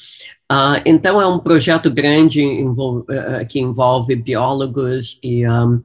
então, 0.87 1.21
é 1.21 1.27
um 1.27 1.39
projeto 1.39 1.91
grande 1.91 2.41
envol 2.41 3.05
eh, 3.11 3.41
eh, 3.41 3.45
que 3.45 3.61
envolve 3.61 4.17
biólogos 4.17 5.19
e, 5.23 5.47
um, 5.47 5.83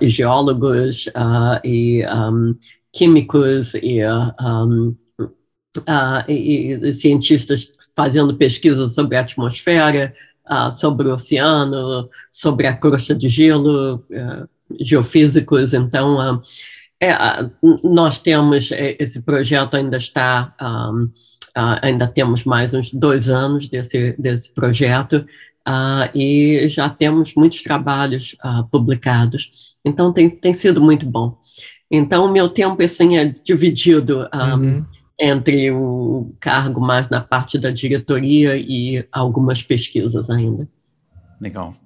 e 0.00 0.08
geólogos 0.08 1.08
e 1.64 2.04
um, 2.06 2.54
químicos 2.92 3.74
e, 3.74 4.00
um, 4.06 4.94
e, 6.28 6.72
e 6.72 6.92
cientistas 6.92 7.72
fazendo 7.96 8.36
pesquisa 8.36 8.88
sobre 8.88 9.16
a 9.16 9.20
atmosfera, 9.20 10.14
uh, 10.50 10.70
sobre 10.70 11.08
o 11.08 11.14
oceano, 11.14 12.08
sobre 12.30 12.66
a 12.66 12.76
crosta 12.76 13.14
de 13.14 13.28
gelo, 13.28 13.96
uh, 14.10 14.48
geofísicos. 14.80 15.74
Então, 15.74 16.36
uh, 16.36 16.42
é, 17.00 17.12
nós 17.82 18.20
temos 18.20 18.70
esse 18.72 19.22
projeto 19.22 19.74
ainda 19.76 19.96
está 19.96 20.54
um, 20.62 21.10
ainda 21.54 22.06
temos 22.06 22.44
mais 22.44 22.72
uns 22.74 22.92
dois 22.92 23.28
anos 23.28 23.66
desse 23.66 24.14
desse 24.16 24.54
projeto 24.54 25.26
e 26.14 26.68
já 26.68 26.88
temos 26.88 27.34
muitos 27.34 27.62
trabalhos 27.62 28.36
publicados. 28.70 29.74
Então, 29.84 30.12
tem, 30.12 30.28
tem 30.28 30.52
sido 30.54 30.80
muito 30.80 31.06
bom. 31.06 31.36
Então, 31.90 32.24
o 32.24 32.32
meu 32.32 32.48
tempo 32.48 32.82
assim 32.82 33.16
é 33.16 33.34
dividido. 33.44 34.28
Um, 34.34 34.54
uhum 34.54 34.84
entre 35.22 35.70
o 35.70 36.34
cargo 36.40 36.80
mais 36.80 37.08
na 37.08 37.20
parte 37.20 37.56
da 37.56 37.70
diretoria 37.70 38.56
e 38.56 39.06
algumas 39.12 39.62
pesquisas 39.62 40.28
ainda. 40.28 40.68
Legal. 41.40 41.76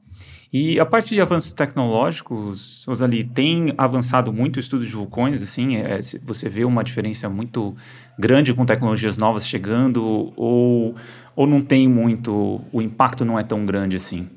E 0.50 0.80
a 0.80 0.86
parte 0.86 1.14
de 1.14 1.20
avanços 1.20 1.52
tecnológicos, 1.52 2.82
Rosali, 2.86 3.24
tem 3.24 3.74
avançado 3.76 4.32
muito 4.32 4.56
o 4.56 4.60
estudo 4.60 4.86
de 4.86 4.92
vulcões, 4.92 5.42
assim, 5.42 5.76
é, 5.76 6.00
você 6.24 6.48
vê 6.48 6.64
uma 6.64 6.82
diferença 6.82 7.28
muito 7.28 7.76
grande 8.18 8.54
com 8.54 8.64
tecnologias 8.64 9.18
novas 9.18 9.46
chegando, 9.46 10.32
ou, 10.34 10.94
ou 11.36 11.46
não 11.46 11.60
tem 11.60 11.86
muito, 11.86 12.60
o 12.72 12.80
impacto 12.82 13.24
não 13.24 13.38
é 13.38 13.44
tão 13.44 13.64
grande 13.66 13.94
assim? 13.94 14.28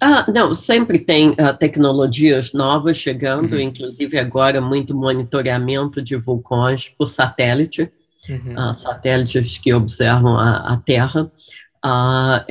Ah, 0.00 0.24
não, 0.32 0.54
sempre 0.54 0.98
tem 0.98 1.30
uh, 1.30 1.56
tecnologias 1.58 2.52
novas 2.52 2.96
chegando, 2.96 3.54
uhum. 3.54 3.60
inclusive 3.60 4.18
agora 4.18 4.60
muito 4.60 4.94
monitoramento 4.94 6.02
de 6.02 6.16
vulcões 6.16 6.88
por 6.88 7.08
satélite, 7.08 7.90
uhum. 8.28 8.70
uh, 8.70 8.74
satélites 8.74 9.58
que 9.58 9.72
observam 9.74 10.38
a, 10.38 10.74
a 10.74 10.76
Terra. 10.76 11.30
Uh, 11.84 12.42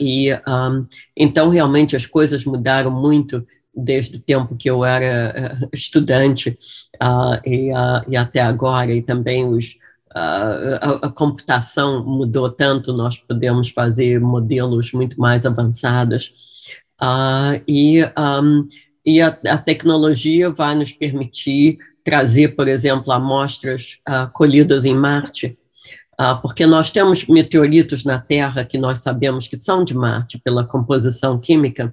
e 0.00 0.32
um, 0.32 0.86
então 1.16 1.48
realmente 1.48 1.94
as 1.94 2.06
coisas 2.06 2.44
mudaram 2.44 2.90
muito 2.90 3.46
desde 3.74 4.16
o 4.16 4.20
tempo 4.20 4.56
que 4.56 4.68
eu 4.68 4.84
era 4.84 5.58
uh, 5.62 5.68
estudante 5.72 6.58
uh, 7.02 7.40
e, 7.44 7.70
e, 8.08 8.16
até 8.16 8.40
agora 8.40 8.92
e 8.92 9.00
também 9.00 9.46
os 9.46 9.76
a, 10.14 10.98
a, 11.02 11.10
computação 11.10 12.04
mudou 12.04 12.48
tanto 12.48 12.92
nós 12.92 13.18
podemos 13.18 13.68
fazer 13.70 14.20
modelos 14.20 14.92
muito 14.92 15.20
mais 15.20 15.44
avançados. 15.44 16.32
E 17.66 18.00
um, 18.18 18.68
e 19.04 19.20
a, 19.20 19.38
a 19.46 19.58
tecnologia 19.58 20.50
vai 20.50 20.74
nos 20.74 20.92
permitir 20.92 21.78
trazer, 22.02 22.54
por 22.54 22.68
exemplo, 22.68 23.12
amostras 23.12 23.98
uh, 24.08 24.30
colhidas 24.32 24.84
em 24.84 24.94
Marte, 24.94 25.58
uh, 26.20 26.40
porque 26.40 26.66
nós 26.66 26.90
temos 26.90 27.26
meteoritos 27.26 28.04
na 28.04 28.18
Terra 28.18 28.64
que 28.64 28.78
nós 28.78 29.00
sabemos 29.00 29.46
que 29.46 29.56
são 29.56 29.84
de 29.84 29.94
Marte 29.94 30.38
pela 30.38 30.64
composição 30.64 31.38
química, 31.38 31.92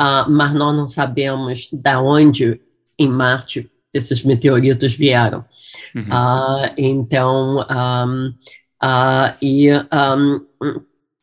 uh, 0.00 0.30
mas 0.30 0.54
nós 0.54 0.76
não 0.76 0.88
sabemos 0.88 1.68
da 1.72 2.00
onde 2.00 2.60
em 2.98 3.08
Marte 3.08 3.70
esses 3.92 4.22
meteoritos 4.22 4.94
vieram. 4.94 5.44
Uhum. 5.94 6.02
Uh, 6.02 6.72
então, 6.76 7.66
um, 7.70 8.28
uh, 8.82 9.36
e, 9.40 9.70
um, 9.72 10.46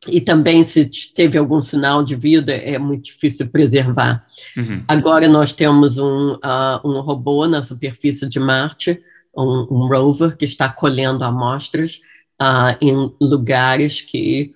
e 0.08 0.20
também 0.20 0.64
se 0.64 0.84
teve 1.14 1.38
algum 1.38 1.60
sinal 1.60 2.04
de 2.04 2.14
vida, 2.14 2.52
é 2.52 2.78
muito 2.78 3.04
difícil 3.04 3.48
preservar. 3.48 4.24
Uhum. 4.56 4.82
Agora 4.88 5.28
nós 5.28 5.52
temos 5.52 5.98
um, 5.98 6.34
uh, 6.34 6.80
um 6.84 7.00
robô 7.00 7.46
na 7.46 7.62
superfície 7.62 8.28
de 8.28 8.38
Marte, 8.38 9.00
um, 9.36 9.66
um 9.70 9.88
rover 9.88 10.36
que 10.36 10.44
está 10.44 10.68
colhendo 10.68 11.24
amostras 11.24 12.00
em 12.82 13.10
lugares 13.18 14.02
que 14.02 14.52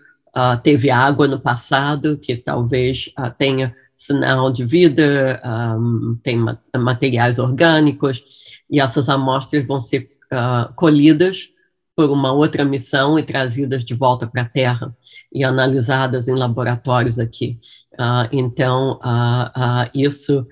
teve 0.63 0.91
água 0.91 1.27
no 1.27 1.41
passado, 1.41 2.19
que 2.19 2.37
talvez 2.37 3.11
tenha 3.39 3.75
sinal 4.01 4.51
de 4.51 4.65
vida, 4.65 5.39
um, 5.79 6.19
tem 6.23 6.35
ma 6.35 6.59
materiais 6.75 7.39
orgânicos, 7.39 8.25
e 8.71 8.81
essas 8.81 9.11
amostras 9.11 9.67
vão 9.67 9.79
ser 9.79 10.11
uh, 10.33 10.73
colhidas 10.75 11.51
por 11.95 12.09
uma 12.09 12.33
outra 12.33 12.65
missão 12.65 13.19
e 13.19 13.23
trazidas 13.23 13.85
de 13.85 13.93
volta 13.93 14.27
para 14.27 14.41
a 14.41 14.49
Terra 14.49 14.97
e 15.31 15.45
analisadas 15.45 16.29
em 16.29 16.35
laboratórios 16.35 17.19
aqui. 17.19 17.59
Uh, 17.93 18.27
então, 18.33 18.99
uh, 19.05 19.91
isso 19.93 20.47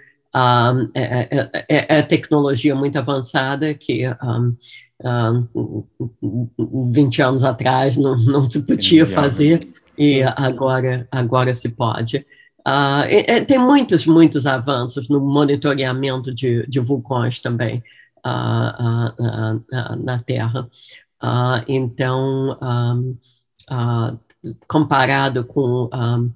é, 0.95 1.29
é, 1.31 1.51
é, 1.71 1.99
é, 1.99 2.03
tecnologia 2.03 2.75
muito 2.75 2.99
avançada 2.99 3.73
que 3.73 4.05
um, 4.23 5.87
um, 6.23 6.91
20 6.93 7.23
anos 7.23 7.45
atrás 7.45 7.97
não, 7.97 8.15
não 8.15 8.45
se 8.45 8.61
podia 8.61 9.07
fazer 9.07 9.67
e 9.97 10.23
agora, 10.23 11.09
agora 11.11 11.55
se 11.55 11.71
pode. 11.71 12.27
Uh, 12.69 13.09
é, 13.09 13.41
tem 13.41 13.59
muitos, 13.59 14.05
muitos 14.05 14.47
avanços 14.47 15.09
no 15.09 15.21
monitoramento 15.21 16.35
de, 16.35 16.67
de 16.67 16.79
vulcões 16.81 17.41
também 17.41 17.83
uh, 18.27 19.09
uh, 19.19 19.97
na 20.05 20.21
Terra. 20.21 20.69
então, 21.67 22.59
um, 22.61 23.17
comparado 24.67 25.45
com, 25.47 25.89
um, 25.95 26.31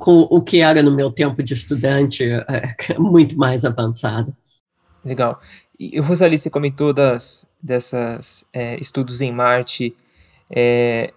com 0.00 0.22
o 0.22 0.42
que 0.42 0.60
era 0.60 0.82
no 0.82 0.90
meu 0.90 1.12
tempo 1.12 1.40
de 1.40 1.54
estudante, 1.54 2.24
é 2.24 2.98
muito 2.98 3.38
mais 3.38 3.64
avançado. 3.64 4.36
Legal. 5.04 5.38
E, 5.78 6.00
Rosalie, 6.00 6.36
você 6.36 6.50
comentou 6.50 6.92
das, 6.92 7.48
dessas 7.62 8.44
é, 8.52 8.74
estudos 8.80 9.20
em 9.20 9.30
Marte. 9.30 9.94
É, 10.50 11.12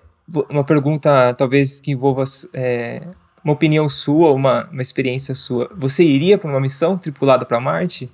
uma 0.47 0.63
pergunta, 0.63 1.33
talvez, 1.33 1.79
que 1.79 1.91
envolva 1.91 2.23
é, 2.53 3.07
uma 3.43 3.53
opinião 3.53 3.87
sua, 3.89 4.31
uma, 4.31 4.67
uma 4.71 4.81
experiência 4.81 5.35
sua, 5.35 5.69
você 5.75 6.03
iria 6.03 6.37
para 6.37 6.49
uma 6.49 6.59
missão 6.59 6.97
tripulada 6.97 7.45
para 7.45 7.59
Marte? 7.59 8.09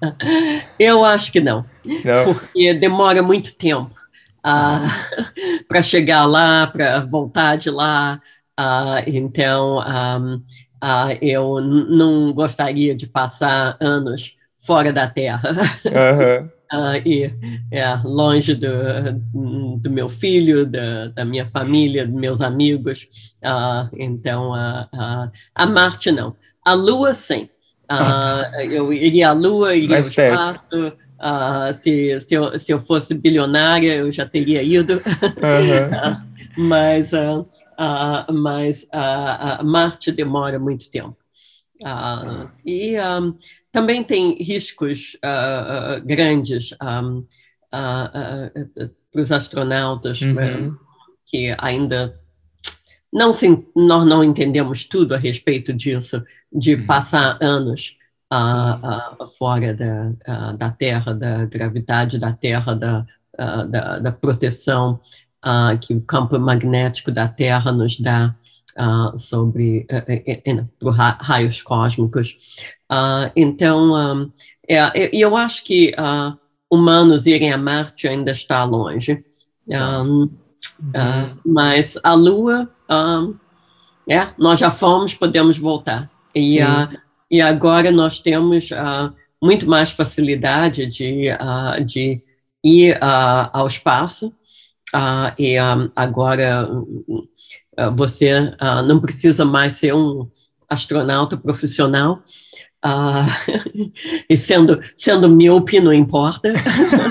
Eu 0.78 1.04
acho 1.04 1.30
que 1.30 1.40
não, 1.40 1.64
não. 2.04 2.34
porque 2.34 2.74
demora 2.74 3.22
muito 3.22 3.54
tempo 3.54 3.90
uh, 4.44 5.64
para 5.68 5.82
chegar 5.82 6.24
lá, 6.24 6.66
para 6.66 7.00
voltar 7.00 7.56
de 7.56 7.70
lá. 7.70 8.20
Uh, 8.58 9.02
então, 9.06 9.78
ah, 10.82 11.16
eu 11.20 11.60
não 11.60 12.32
gostaria 12.32 12.94
de 12.94 13.06
passar 13.06 13.76
anos 13.80 14.36
fora 14.56 14.92
da 14.92 15.08
Terra. 15.08 15.50
Uhum. 15.84 16.50
Uh, 16.72 16.96
e 17.04 17.32
é, 17.70 17.96
longe 18.04 18.54
do, 18.54 18.68
do 19.78 19.90
meu 19.90 20.08
filho, 20.08 20.66
da, 20.66 21.08
da 21.08 21.24
minha 21.24 21.46
família, 21.46 22.06
dos 22.06 22.14
meus 22.14 22.40
amigos. 22.40 23.06
Uh, 23.42 23.88
então, 23.96 24.52
uh, 24.52 25.30
a 25.54 25.66
Marte 25.66 26.10
não. 26.12 26.36
A 26.64 26.74
Lua, 26.74 27.14
sim. 27.14 27.48
eu 28.70 28.92
iria 28.92 29.30
à 29.30 29.32
Lua, 29.32 29.74
iria 29.74 29.88
Mais 29.90 30.08
ao 30.08 30.14
perto. 30.14 30.50
espaço. 30.50 30.92
Uh, 31.20 31.70
se, 31.74 32.18
se, 32.22 32.34
eu, 32.34 32.58
se 32.58 32.72
eu 32.72 32.80
fosse 32.80 33.12
bilionária, 33.14 33.94
eu 33.96 34.10
já 34.10 34.24
teria 34.24 34.62
ido. 34.62 34.94
Uhum. 34.94 36.14
uh, 36.14 36.30
mas 36.56 37.12
uh, 37.12 37.46
mas 38.32 38.86
Marte 39.64 40.12
demora 40.12 40.58
muito 40.58 40.90
tempo. 40.90 41.16
e 42.64 42.98
um, 43.00 43.34
também 43.72 44.02
tem 44.02 44.34
riscos 44.34 45.16
uh, 45.24 45.98
uh, 45.98 46.04
grandes 46.04 46.72
um, 46.82 47.18
uh, 47.18 48.90
para 49.12 49.22
os 49.22 49.32
astronautas 49.32 50.20
uhum. 50.20 50.76
que 51.26 51.54
ainda 51.58 52.18
não 53.12 53.32
se, 53.32 53.64
nós 53.74 54.06
não 54.06 54.22
entendemos 54.22 54.84
tudo 54.84 55.14
a 55.14 55.18
respeito 55.18 55.72
disso, 55.72 56.22
de 56.52 56.74
uhum. 56.74 56.86
passar 56.86 57.38
anos 57.40 57.96
fora 59.36 59.74
da, 59.74 60.52
da 60.52 60.70
Terra, 60.70 61.12
da 61.12 61.44
gravidade 61.46 62.20
da 62.20 62.32
Terra, 62.32 62.76
da, 62.76 63.04
da, 63.66 63.98
da, 63.98 64.12
proteção 64.12 65.00
que 65.82 65.92
o 65.92 66.00
campo 66.00 66.38
magnético 66.38 67.10
da 67.10 67.26
Terra 67.26 67.72
nos 67.72 67.98
dá 67.98 68.36
uh, 68.78 69.16
sobre 69.18 69.86
uh, 69.90 70.88
uh, 70.88 71.16
raios 71.20 71.62
cósmicos. 71.62 72.36
Uh, 72.90 73.30
então, 73.36 73.92
um, 73.92 74.32
é, 74.68 75.10
eu 75.12 75.36
acho 75.36 75.64
que 75.64 75.94
uh, 75.98 76.36
humanos 76.70 77.26
irem 77.26 77.52
a 77.52 77.58
Marte 77.58 78.08
ainda 78.08 78.30
está 78.32 78.64
longe. 78.64 79.24
Tá. 79.68 80.02
Um, 80.02 80.06
uhum. 80.12 80.30
mas 81.44 81.98
a 82.02 82.14
Lua, 82.14 82.68
um, 82.90 83.34
é, 84.08 84.28
nós 84.38 84.58
já 84.58 84.70
fomos, 84.70 85.14
podemos 85.14 85.56
voltar. 85.56 86.10
E, 86.34 86.58
e 87.30 87.40
agora 87.40 87.90
nós 87.90 88.20
temos 88.20 88.70
muito 89.42 89.68
mais 89.68 89.90
facilidade 89.90 90.86
de, 90.86 91.24
de 91.84 92.22
ir 92.62 92.98
ao 93.52 93.66
espaço. 93.66 94.32
e 95.38 95.56
agora 95.96 96.68
ah, 96.68 97.29
você 97.88 98.38
uh, 98.38 98.82
não 98.86 99.00
precisa 99.00 99.44
mais 99.44 99.74
ser 99.74 99.94
um 99.94 100.28
astronauta 100.68 101.36
profissional. 101.36 102.22
Uh, 102.84 103.92
e 104.28 104.36
sendo, 104.36 104.80
sendo 104.96 105.28
míope, 105.28 105.80
não 105.80 105.92
importa. 105.92 106.52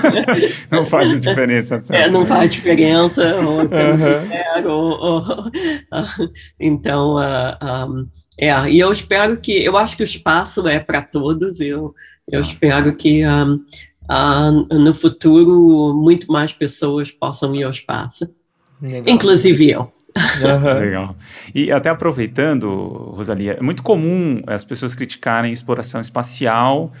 não 0.70 0.84
faz 0.84 1.20
diferença. 1.20 1.82
É, 1.90 2.10
não 2.10 2.26
faz 2.26 2.52
diferença. 2.52 3.36
Ou, 3.36 3.60
uhum. 3.60 4.70
ou, 4.70 5.00
ou, 5.00 5.20
uh, 5.48 6.32
então, 6.58 7.16
um, 7.16 8.08
é, 8.38 8.70
e 8.70 8.80
eu 8.80 8.92
espero 8.92 9.36
que, 9.36 9.52
eu 9.52 9.76
acho 9.76 9.96
que 9.96 10.02
o 10.02 10.04
espaço 10.04 10.66
é 10.66 10.80
para 10.80 11.02
todos, 11.02 11.60
eu, 11.60 11.94
eu 12.30 12.40
espero 12.40 12.96
que 12.96 13.22
um, 13.26 14.66
no 14.70 14.94
futuro 14.94 15.94
muito 15.94 16.30
mais 16.32 16.52
pessoas 16.52 17.10
possam 17.10 17.54
ir 17.54 17.64
ao 17.64 17.70
espaço, 17.70 18.28
Legal. 18.80 19.14
inclusive 19.14 19.70
eu. 19.70 19.92
Legal. 20.80 21.16
E 21.54 21.70
até 21.70 21.88
aproveitando, 21.88 22.68
Rosalia, 23.14 23.56
é 23.58 23.62
muito 23.62 23.82
comum 23.82 24.42
as 24.46 24.64
pessoas 24.64 24.94
criticarem 24.94 25.52
exploração 25.52 26.00
espacial 26.00 26.92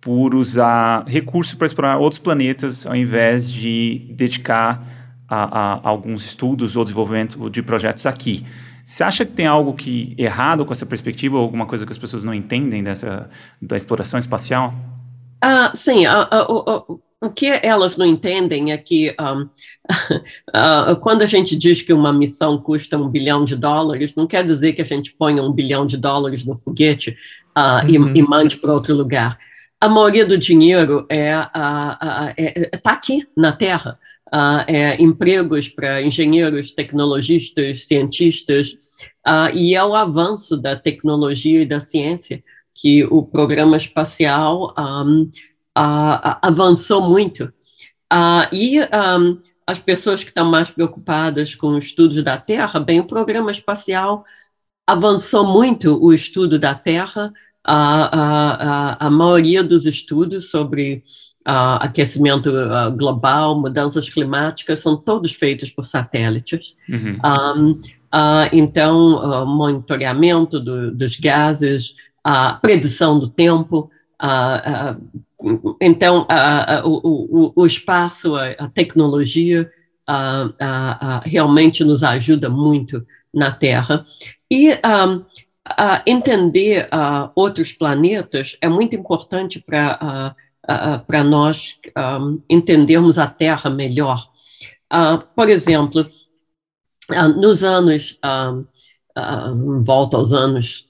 por 0.00 0.34
usar 0.34 1.04
recursos 1.06 1.54
para 1.54 1.66
explorar 1.66 1.96
outros 1.98 2.18
planetas 2.18 2.86
ao 2.86 2.96
invés 2.96 3.50
de 3.50 4.06
dedicar 4.10 4.84
a, 5.28 5.60
a, 5.60 5.88
alguns 5.88 6.24
estudos 6.24 6.76
ou 6.76 6.84
desenvolvimento 6.84 7.48
de 7.48 7.62
projetos 7.62 8.04
aqui. 8.04 8.44
Você 8.84 9.04
acha 9.04 9.24
que 9.24 9.32
tem 9.32 9.46
algo 9.46 9.72
que 9.74 10.14
errado 10.18 10.64
com 10.64 10.72
essa 10.72 10.84
perspectiva 10.84 11.36
ou 11.36 11.42
alguma 11.42 11.66
coisa 11.66 11.86
que 11.86 11.92
as 11.92 11.98
pessoas 11.98 12.24
não 12.24 12.34
entendem 12.34 12.82
dessa 12.82 13.30
da 13.60 13.76
exploração 13.76 14.18
espacial? 14.18 14.74
Ah, 15.40 15.72
sim, 15.74 16.06
uh, 16.06 16.50
uh, 16.50 16.92
uh, 16.92 17.00
o 17.22 17.30
que 17.30 17.46
elas 17.46 17.96
não 17.96 18.04
entendem 18.04 18.72
é 18.72 18.76
que 18.76 19.14
um, 19.20 19.42
uh, 20.92 20.96
quando 21.00 21.22
a 21.22 21.26
gente 21.26 21.54
diz 21.54 21.80
que 21.80 21.92
uma 21.92 22.12
missão 22.12 22.60
custa 22.60 22.98
um 22.98 23.08
bilhão 23.08 23.44
de 23.44 23.54
dólares, 23.54 24.14
não 24.16 24.26
quer 24.26 24.44
dizer 24.44 24.72
que 24.72 24.82
a 24.82 24.84
gente 24.84 25.14
ponha 25.14 25.40
um 25.40 25.52
bilhão 25.52 25.86
de 25.86 25.96
dólares 25.96 26.44
no 26.44 26.56
foguete 26.56 27.16
uh, 27.56 27.86
uhum. 27.86 28.12
e, 28.12 28.18
e, 28.18 28.22
mande 28.22 28.56
para 28.56 28.74
outro 28.74 28.92
lugar. 28.92 29.38
A 29.80 29.88
maioria 29.88 30.26
do 30.26 30.36
dinheiro 30.36 31.06
é 31.08 31.30
está 31.30 31.98
uh, 32.02 32.34
é, 32.36 32.62
é, 32.62 32.80
aqui 32.84 33.24
na 33.36 33.52
Terra. 33.52 33.98
é 34.66 35.00
empregos 35.00 35.68
para 35.68 36.02
engenheiros, 36.02 36.72
tecnologistas, 36.72 37.86
cientistas, 37.86 38.76
e 39.54 39.76
é 39.76 39.84
o 39.84 39.94
avanço 39.94 40.56
da 40.56 40.74
tecnologia 40.74 41.62
e 41.62 41.66
da 41.66 41.78
ciência 41.78 42.42
que 42.74 43.04
o 43.04 43.22
programa 43.22 43.76
espacial 43.76 44.74
um, 44.78 45.30
avançou 45.74 47.08
muito. 47.08 47.52
Uh, 48.12 48.46
e 48.52 48.80
um, 48.80 49.40
as 49.66 49.78
pessoas 49.78 50.22
que 50.22 50.30
estão 50.30 50.44
mais 50.50 50.70
preocupadas 50.70 51.54
com 51.54 51.78
estudos 51.78 52.22
da 52.22 52.36
Terra, 52.36 52.78
bem, 52.78 53.00
o 53.00 53.06
programa 53.06 53.50
espacial 53.50 54.24
avançou 54.86 55.46
muito 55.46 56.02
o 56.02 56.12
estudo 56.12 56.58
da 56.58 56.74
Terra, 56.74 57.32
a, 57.64 58.96
a, 59.00 59.06
a, 59.06 59.10
maioria 59.10 59.62
dos 59.62 59.86
estudos 59.86 60.50
sobre 60.50 61.04
uh, 61.46 61.78
aquecimento 61.80 62.50
uh, 62.50 62.90
global, 62.90 63.60
mudanças 63.60 64.10
climáticas, 64.10 64.80
são 64.80 64.96
todos 64.96 65.32
feitos 65.32 65.70
por 65.70 65.84
satélites. 65.84 66.74
Uhum. 66.88 67.18
Um, 67.24 67.70
uh, 67.70 68.48
então, 68.52 69.46
monitoramento 69.46 70.58
do, 70.58 70.92
dos 70.92 71.16
gases, 71.18 71.94
a 72.24 72.54
predição 72.54 73.18
do 73.18 73.28
tempo, 73.28 73.90
então, 75.80 76.26
o, 76.84 77.52
o, 77.56 77.66
espaço, 77.66 78.34
a, 78.36 78.68
tecnologia 78.68 79.70
realmente 81.24 81.84
nos 81.84 82.02
ajuda 82.02 82.48
muito 82.48 83.06
na 83.32 83.50
Terra. 83.50 84.04
E 84.50 84.78
entender 86.06 86.88
outros 87.34 87.72
planetas 87.72 88.56
é 88.60 88.68
muito 88.68 88.94
importante 88.94 89.60
para 89.60 90.34
para 91.06 91.24
nós 91.24 91.76
entendermos 92.48 93.18
a 93.18 93.26
Terra 93.26 93.68
melhor. 93.68 94.28
Por 95.34 95.48
exemplo, 95.48 96.06
nos 97.36 97.64
anos, 97.64 98.18
uh, 98.24 99.82
volta 99.82 100.16
aos 100.16 100.32
anos 100.32 100.86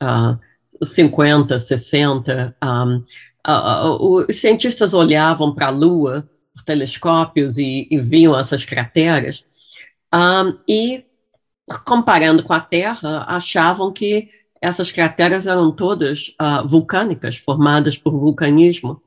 50, 0.82 1.58
60, 1.58 2.56
um, 3.46 4.24
os 4.28 4.36
cientistas 4.40 4.94
olhavam 4.94 5.54
para 5.54 5.66
a 5.66 5.70
Lua 5.70 6.28
por 6.54 6.62
telescópios 6.64 7.58
e, 7.58 7.88
e 7.90 7.98
viam 7.98 8.38
essas 8.38 8.64
crateras, 8.64 9.44
e 10.68 11.04
comparando 11.84 12.42
com 12.42 12.52
a 12.52 12.60
Terra, 12.60 13.24
achavam 13.26 13.90
que 13.90 14.28
essas 14.60 14.92
crateras 14.92 15.46
eram 15.46 15.72
todas 15.72 16.34
vulcânicas, 16.66 17.36
formadas 17.36 17.96
por 17.96 18.12
vulcanismo. 18.12 19.00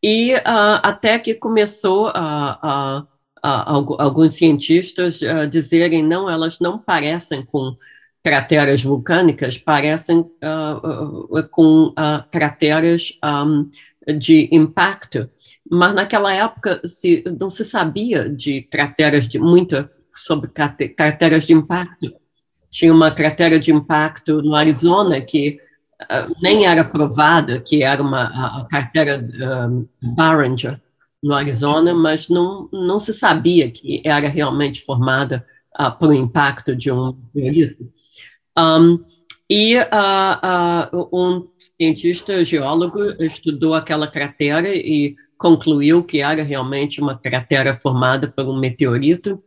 E 0.00 0.34
até 0.82 1.18
que 1.18 1.34
começou 1.34 2.12
a 2.14 3.04
alguns 3.42 4.34
cientistas 4.34 5.20
uh, 5.20 5.46
dizerem 5.48 6.02
não, 6.02 6.30
elas 6.30 6.60
não 6.60 6.78
parecem 6.78 7.44
com 7.44 7.76
crateras 8.22 8.82
vulcânicas, 8.82 9.58
parecem 9.58 10.18
uh, 10.18 11.26
uh, 11.36 11.48
com 11.48 11.92
crateras 12.30 13.18
um, 13.24 13.68
de 14.16 14.48
impacto. 14.52 15.28
Mas 15.68 15.94
naquela 15.94 16.32
época 16.34 16.80
se, 16.86 17.24
não 17.40 17.50
se 17.50 17.64
sabia 17.64 18.28
de 18.28 18.62
crateras 18.62 19.26
de 19.26 19.38
muita 19.38 19.90
sobre 20.14 20.50
crateras 20.50 21.44
de 21.44 21.52
impacto. 21.52 22.12
Tinha 22.70 22.92
uma 22.92 23.10
cratera 23.10 23.58
de 23.58 23.72
impacto 23.72 24.42
no 24.42 24.54
Arizona 24.54 25.20
que 25.20 25.58
nem 26.40 26.66
era 26.66 26.84
provada 26.84 27.60
que 27.60 27.82
era 27.82 28.02
uma 28.02 28.24
a, 28.24 28.60
a 28.60 28.64
cratera 28.64 29.24
um, 29.68 29.86
Barringer 30.02 30.80
no 31.22 31.34
Arizona, 31.34 31.94
mas 31.94 32.28
não, 32.28 32.68
não 32.72 32.98
se 32.98 33.12
sabia 33.12 33.70
que 33.70 34.02
era 34.04 34.28
realmente 34.28 34.82
formada 34.82 35.46
uh, 35.80 35.90
por 35.96 36.12
impacto 36.12 36.74
de 36.74 36.90
um 36.90 37.16
meteorito. 37.32 37.92
Um, 38.58 39.04
e 39.48 39.76
uh, 39.76 39.82
uh, 40.96 41.08
um 41.12 41.48
cientista 41.76 42.42
geólogo 42.44 43.22
estudou 43.22 43.74
aquela 43.74 44.06
cratera 44.06 44.74
e 44.74 45.14
concluiu 45.36 46.04
que 46.04 46.20
era 46.20 46.42
realmente 46.42 47.00
uma 47.00 47.18
cratera 47.18 47.74
formada 47.74 48.28
por 48.28 48.46
um 48.46 48.58
meteorito. 48.58 49.42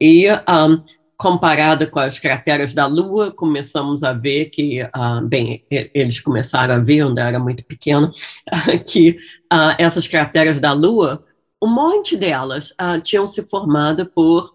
E 0.00 0.26
um, 0.30 0.82
comparada 1.16 1.86
com 1.86 1.98
as 1.98 2.18
crateras 2.18 2.74
da 2.74 2.86
Lua, 2.86 3.30
começamos 3.30 4.02
a 4.02 4.12
ver 4.12 4.46
que, 4.46 4.82
uh, 4.82 5.26
bem, 5.26 5.64
eles 5.70 6.20
começaram 6.20 6.74
a 6.74 6.78
ver, 6.78 7.04
onde 7.04 7.20
era 7.20 7.38
muito 7.38 7.64
pequeno, 7.64 8.10
que 8.86 9.16
uh, 9.52 9.74
essas 9.78 10.08
crateras 10.08 10.60
da 10.60 10.72
Lua, 10.72 11.24
um 11.62 11.68
monte 11.68 12.16
delas 12.16 12.70
uh, 12.72 13.00
tinham 13.02 13.26
se 13.26 13.42
formado 13.42 14.06
por 14.06 14.54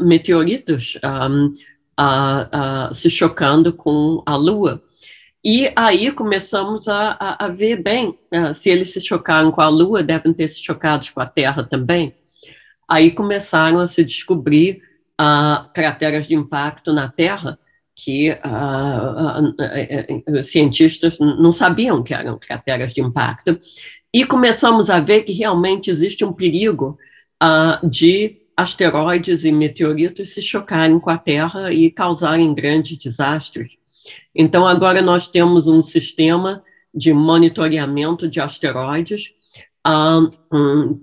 meteoritos 0.00 0.96
um, 1.04 1.52
se 2.94 3.10
chocando 3.10 3.72
com 3.72 4.22
a 4.24 4.36
Lua. 4.36 4.82
E 5.44 5.70
aí 5.74 6.12
começamos 6.12 6.86
a, 6.88 7.16
a, 7.18 7.46
a 7.46 7.48
ver, 7.48 7.82
bem, 7.82 8.18
se 8.54 8.68
eles 8.68 8.92
se 8.92 9.00
chocaram 9.00 9.50
com 9.50 9.60
a 9.60 9.68
Lua, 9.68 10.02
devem 10.02 10.32
ter 10.32 10.48
se 10.48 10.62
chocado 10.62 11.06
com 11.12 11.20
a 11.20 11.26
Terra 11.26 11.64
também. 11.64 12.14
Aí 12.90 13.12
começaram 13.12 13.78
a 13.78 13.86
se 13.86 14.04
descobrir 14.04 14.82
uh, 15.20 15.72
crateras 15.72 16.26
de 16.26 16.34
impacto 16.34 16.92
na 16.92 17.08
Terra 17.08 17.56
que 17.94 18.30
uh, 18.30 20.24
uh, 20.28 20.42
cientistas 20.42 21.18
não 21.18 21.52
sabiam 21.52 22.02
que 22.02 22.14
eram 22.14 22.38
crateras 22.38 22.92
de 22.92 23.00
impacto. 23.00 23.60
E 24.12 24.24
começamos 24.24 24.90
a 24.90 24.98
ver 24.98 25.22
que 25.22 25.32
realmente 25.32 25.88
existe 25.88 26.24
um 26.24 26.32
perigo 26.32 26.98
de 27.84 28.39
asteroides 28.60 29.44
e 29.44 29.50
meteoritos 29.50 30.34
se 30.34 30.42
chocarem 30.42 31.00
com 31.00 31.08
a 31.08 31.16
Terra 31.16 31.72
e 31.72 31.90
causarem 31.90 32.52
grandes 32.52 32.96
desastres. 32.98 33.78
Então, 34.34 34.66
agora 34.66 35.00
nós 35.00 35.28
temos 35.28 35.66
um 35.66 35.80
sistema 35.80 36.62
de 36.94 37.12
monitoramento 37.12 38.28
de 38.28 38.40
asteroides 38.40 39.32
um, 40.52 41.00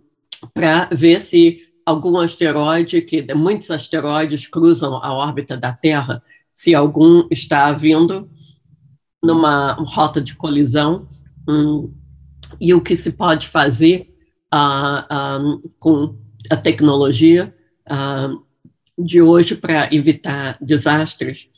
para 0.54 0.88
ver 0.92 1.20
se 1.20 1.62
algum 1.86 2.18
asteroide, 2.18 3.02
que 3.02 3.34
muitos 3.34 3.72
asteroides 3.72 4.46
cruzam 4.46 4.98
a 4.98 5.14
órbita 5.14 5.58
da 5.58 5.74
Terra, 5.74 6.22
se 6.52 6.76
algum 6.76 7.28
está 7.32 7.72
vindo 7.72 8.30
numa 9.24 9.74
rota 9.74 10.22
de 10.22 10.36
colisão, 10.36 11.08
hum, 11.48 11.92
e 12.62 12.74
o 12.74 12.82
que 12.82 12.96
se 12.96 13.12
pode 13.14 13.48
fazer 13.48 14.14
uh, 14.54 15.48
uh, 15.50 15.62
com 15.80 16.27
a 16.50 16.58
tecnologia 16.58 17.54
uh, 17.90 18.44
de 18.98 19.22
hoje 19.22 19.56
para 19.56 19.94
evitar 19.94 20.58
desastres. 20.62 21.50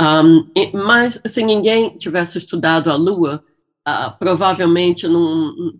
Um, 0.00 0.48
mas 0.72 1.20
se 1.26 1.42
ninguém 1.42 1.96
tivesse 1.96 2.38
estudado 2.38 2.90
a 2.90 2.96
Lua, 2.96 3.42
provavelmente 4.18 5.06
não, 5.06 5.72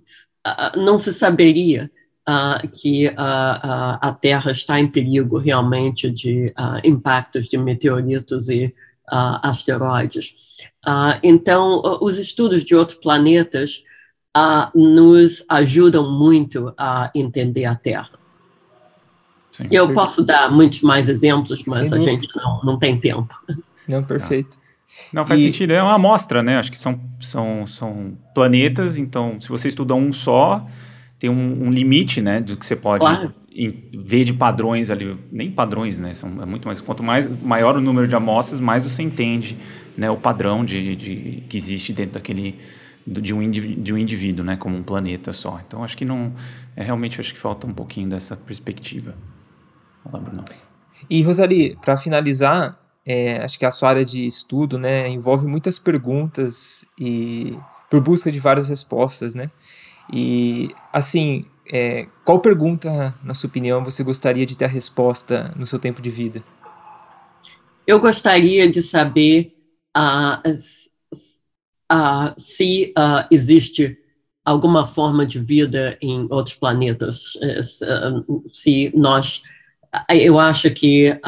não 0.77 0.99
se 0.99 1.12
saberia 1.12 1.91
uh, 2.29 2.69
que 2.69 3.07
uh, 3.07 3.12
uh, 3.12 3.99
a 4.01 4.17
Terra 4.19 4.51
está 4.51 4.79
em 4.81 4.89
perigo 4.89 5.39
realmente 5.39 6.11
de 6.11 6.53
impactos 6.85 7.49
de 7.49 7.57
meteoritos 7.57 8.49
e 8.49 8.75
asteroides. 9.09 10.35
então, 11.23 11.81
os 12.01 12.19
estudos 12.19 12.64
de 12.64 12.75
outros 12.75 12.99
planetas 12.99 13.85
nos 14.75 15.45
ajudam 15.49 16.11
muito 16.11 16.75
a 16.77 17.12
entender 17.14 17.67
a 17.67 17.77
Terra. 17.77 18.11
Sim, 19.57 19.65
Eu 19.71 19.95
posso 19.95 20.23
dar 20.23 20.53
muitos 20.53 20.83
mais 20.83 21.09
exemplos, 21.09 21.65
mas 21.67 21.89
Sem 21.89 21.99
a 21.99 22.03
gente 22.03 22.29
não, 22.37 22.61
não 22.63 22.79
tem 22.79 22.99
tempo. 22.99 23.35
Não, 23.89 24.03
perfeito. 24.03 24.59
Não 25.13 25.25
faz 25.25 25.41
e... 25.41 25.45
sentido, 25.45 25.73
é 25.73 25.83
uma 25.83 25.95
amostra, 25.95 26.43
né? 26.43 26.59
Acho 26.59 26.71
que 26.71 26.79
são, 26.79 27.01
são, 27.21 27.67
são 27.67 28.19
planetas, 28.35 28.99
então 28.99 29.41
se 29.41 29.49
você 29.49 29.69
estuda 29.69 29.95
um 29.95 30.13
só, 30.13 30.67
tem 31.19 31.31
um, 31.31 31.67
um, 31.67 31.71
limite, 31.71 32.21
né, 32.21 32.41
do 32.41 32.57
que 32.57 32.67
você 32.67 32.77
pode 32.77 33.01
claro. 33.01 33.33
ver 33.95 34.25
de 34.25 34.35
padrões 34.35 34.91
ali, 34.91 35.17
nem 35.33 35.51
padrões, 35.51 35.99
né, 35.99 36.13
são 36.13 36.43
é 36.43 36.45
muito 36.45 36.67
mais, 36.67 36.81
quanto 36.83 37.03
mais 37.03 37.27
maior 37.43 37.77
o 37.77 37.81
número 37.81 38.07
de 38.07 38.15
amostras, 38.15 38.61
mais 38.61 38.85
você 38.85 39.03
entende, 39.03 39.57
né, 39.97 40.11
o 40.11 40.17
padrão 40.17 40.65
de, 40.65 40.95
de 40.95 41.43
que 41.49 41.57
existe 41.57 41.93
dentro 41.93 42.15
daquele 42.15 42.59
de 43.07 43.33
um, 43.33 43.49
de 43.49 43.95
um 43.95 43.97
indivíduo, 43.97 44.45
né, 44.45 44.57
como 44.57 44.77
um 44.77 44.83
planeta 44.83 45.33
só. 45.33 45.61
Então 45.67 45.85
acho 45.85 45.97
que 45.97 46.05
não, 46.05 46.33
é 46.75 46.83
realmente 46.83 47.21
acho 47.21 47.33
que 47.33 47.39
falta 47.39 47.67
um 47.67 47.73
pouquinho 47.73 48.11
dessa 48.11 48.37
perspectiva. 48.37 49.15
Fala, 50.11 50.23
Bruno. 50.23 50.45
E 51.09 51.23
Rosalie, 51.23 51.77
para 51.83 51.97
finalizar, 51.97 52.79
é, 53.05 53.39
acho 53.39 53.59
que 53.59 53.65
a 53.65 53.71
sua 53.71 53.91
área 53.91 54.05
de 54.05 54.27
estudo, 54.27 54.79
né, 54.79 55.09
envolve 55.09 55.47
muitas 55.47 55.79
perguntas 55.79 56.85
e 56.99 57.57
por 57.91 58.01
busca 58.01 58.33
de 58.33 58.41
várias 58.41 58.69
respostas, 58.69 59.35
né? 59.35 59.51
E, 60.13 60.71
assim, 60.93 61.45
é, 61.71 62.07
qual 62.25 62.41
pergunta, 62.41 63.15
na 63.23 63.35
sua 63.35 63.49
opinião, 63.49 63.85
você 63.85 64.03
gostaria 64.03 64.47
de 64.47 64.57
ter 64.57 64.65
a 64.65 64.69
resposta 64.69 65.53
no 65.57 65.67
seu 65.67 65.79
tempo 65.79 66.01
de 66.03 66.11
vida? 66.11 66.43
Eu 67.87 68.01
gostaria 68.01 68.69
de 68.69 68.83
saber 68.83 69.57
uh, 69.97 70.51
uh, 71.93 72.35
se 72.37 72.93
uh, 72.99 73.27
existe 73.31 73.99
alguma 74.47 74.87
forma 74.87 75.27
de 75.27 75.41
vida 75.41 75.99
em 76.01 76.27
outros 76.31 76.55
planetas. 76.55 77.37
Eh, 77.43 77.61
se 78.53 78.93
nós, 78.95 79.43
eu 80.11 80.39
acho 80.39 80.71
que 80.71 81.19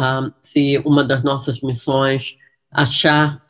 se 0.41 0.79
uma 0.85 1.05
das 1.05 1.23
nossas 1.23 1.61
missões 1.61 2.37
achar 2.71 3.43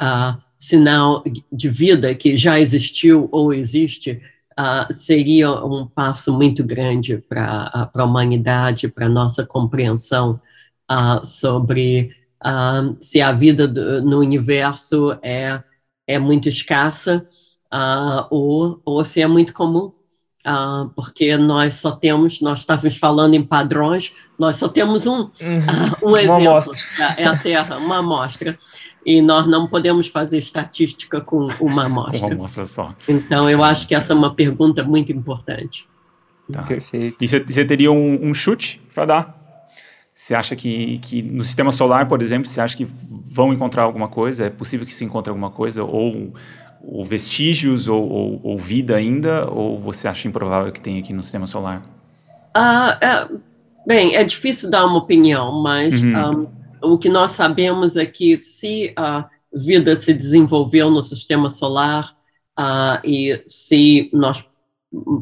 sinal 0.59 1.23
de 1.53 1.69
vida 1.69 2.13
que 2.17 2.37
já 2.37 2.59
existiu 2.59 3.29
ou 3.31 3.55
existe, 3.55 4.21
uh, 4.59 4.93
seria 4.93 5.53
um 5.65 5.87
passo 5.87 6.33
muito 6.33 6.65
grande 6.65 7.19
para 7.19 7.91
a 7.95 8.05
humanidade, 8.05 8.89
para 8.89 9.07
a 9.07 9.09
nossa 9.09 9.47
compreensão 9.47 10.41
uh, 10.91 11.25
sobre 11.25 12.13
uh, 12.45 12.97
se 13.01 13.21
a 13.21 13.31
vida 13.31 13.69
do, 13.69 14.03
no 14.03 14.19
universo 14.19 15.17
é, 15.23 15.63
é 16.07 16.19
muito 16.19 16.49
escassa 16.49 17.27
ou, 18.31 18.81
ou 18.83 19.05
se 19.05 19.21
é 19.21 19.27
muito 19.27 19.53
comum. 19.53 19.93
Porque 20.95 21.37
nós 21.37 21.75
só 21.75 21.93
temos, 21.93 22.41
nós 22.41 22.61
estávamos 22.61 22.97
falando 22.97 23.35
em 23.35 23.43
padrões, 23.43 24.13
nós 24.39 24.57
só 24.57 24.69
temos 24.69 25.07
um, 25.07 25.21
uhum. 25.21 26.11
um 26.11 26.17
exemplo, 26.17 26.49
amostra. 26.49 26.79
é 27.17 27.25
a 27.27 27.37
Terra, 27.37 27.77
uma 27.79 27.99
amostra. 27.99 28.59
e 29.05 29.23
nós 29.23 29.47
não 29.47 29.67
podemos 29.67 30.09
fazer 30.09 30.39
estatística 30.39 31.21
com 31.21 31.49
uma 31.61 31.87
amostra. 31.87 32.27
Uma 32.27 32.35
amostra 32.35 32.65
só. 32.65 32.95
Então, 33.09 33.49
eu 33.49 33.63
acho 33.63 33.87
que 33.87 33.95
essa 33.95 34.13
é 34.13 34.17
uma 34.17 34.35
pergunta 34.35 34.83
muito 34.85 35.13
importante. 35.13 35.87
Tá. 36.51 36.63
Perfeito. 36.63 37.23
E 37.23 37.29
você, 37.29 37.41
você 37.41 37.65
teria 37.65 37.93
um, 37.93 38.29
um 38.29 38.35
chute 38.35 38.81
para 38.95 39.05
dar? 39.05 39.39
Você 40.15 40.35
acha 40.35 40.57
que, 40.57 40.99
que 40.99 41.23
no 41.23 41.45
sistema 41.45 41.71
solar, 41.71 42.09
por 42.09 42.21
exemplo, 42.23 42.49
você 42.49 42.61
acha 42.61 42.77
que 42.77 42.85
vão 42.85 43.53
encontrar 43.53 43.85
alguma 43.85 44.09
coisa? 44.09 44.47
É 44.47 44.51
possível 44.51 44.85
que 44.85 44.93
se 44.93 45.05
encontre 45.05 45.31
alguma 45.31 45.51
coisa? 45.51 45.85
Ou, 45.85 46.35
ou 46.83 47.05
vestígios, 47.05 47.89
ou, 47.89 48.09
ou, 48.09 48.41
ou 48.43 48.59
vida 48.59 48.97
ainda? 48.97 49.51
Ou 49.51 49.79
você 49.79 50.09
acha 50.09 50.29
improvável 50.29 50.73
que 50.73 50.81
tenha 50.81 51.01
aqui 51.01 51.13
no 51.13 51.23
sistema 51.23 51.47
solar? 51.47 51.83
Ah, 52.55 52.99
é, 53.01 53.29
bem, 53.87 54.17
é 54.17 54.25
difícil 54.25 54.71
dar 54.71 54.87
uma 54.87 54.99
opinião, 54.99 55.63
mas 55.63 56.03
uhum. 56.03 56.49
um, 56.83 56.95
o 56.95 56.99
que 56.99 57.09
nós 57.09 57.33
sabemos 57.33 57.97
é 57.97 58.07
que 58.07 58.39
se 58.39 58.93
a 58.97 59.29
vida 59.53 59.97
se 59.97 60.13
desenvolveu 60.13 60.91
no 60.91 61.03
sistema 61.03 61.51
solar 61.51 62.17
uh, 62.59 63.01
e 63.05 63.43
se 63.47 64.11
nós 64.13 64.45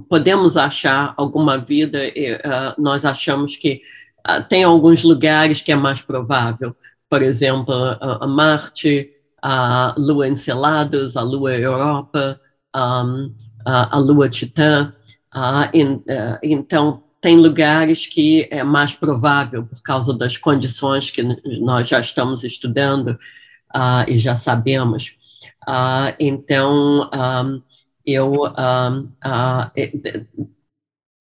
podemos 0.08 0.56
achar 0.56 1.14
alguma 1.16 1.58
vida, 1.58 1.98
uh, 2.08 2.80
nós 2.80 3.04
achamos 3.04 3.56
que 3.56 3.82
uh, 4.28 4.42
tem 4.48 4.64
alguns 4.64 5.02
lugares 5.02 5.62
que 5.62 5.72
é 5.72 5.76
mais 5.76 6.00
provável. 6.00 6.74
Por 7.08 7.22
exemplo, 7.22 7.72
a 7.72 8.26
Marte, 8.26 9.10
a 9.48 9.94
Lua 9.96 10.26
Encelados, 10.26 11.16
a 11.16 11.22
Lua 11.22 11.54
Europa, 11.54 12.40
um, 12.74 13.32
a 13.64 13.96
Lua 13.98 14.28
Titã. 14.28 14.92
In, 15.72 16.02
então, 16.42 17.04
tem 17.20 17.36
lugares 17.36 18.08
que 18.08 18.48
é 18.50 18.64
mais 18.64 18.92
provável, 18.92 19.64
por 19.64 19.80
causa 19.82 20.12
das 20.12 20.36
condições 20.36 21.10
que 21.10 21.22
nós 21.60 21.88
já 21.88 22.00
estamos 22.00 22.42
estudando 22.42 23.18
uh, 23.72 24.08
e 24.08 24.18
já 24.18 24.34
sabemos. 24.34 25.16
Uh, 25.62 26.10
então, 26.18 27.08
um, 27.14 27.62
eu, 28.04 28.32
uh, 28.46 29.08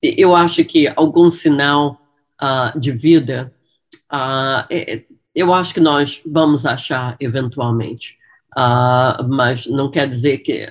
eu 0.01 0.35
acho 0.35 0.65
que 0.65 0.91
algum 0.95 1.29
sinal 1.29 2.01
de 2.75 2.91
vida, 2.91 3.53
eu 5.35 5.53
acho 5.53 5.73
que 5.73 5.79
nós 5.79 6.21
vamos 6.25 6.65
achar 6.65 7.15
eventualmente. 7.19 8.17
mas 9.27 9.67
não 9.67 9.91
quer 9.91 10.07
dizer 10.07 10.37
que 10.39 10.67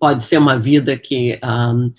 pode 0.00 0.24
ser 0.24 0.38
uma 0.38 0.58
vida 0.58 0.96
que, 0.96 1.38
um, 1.44 1.92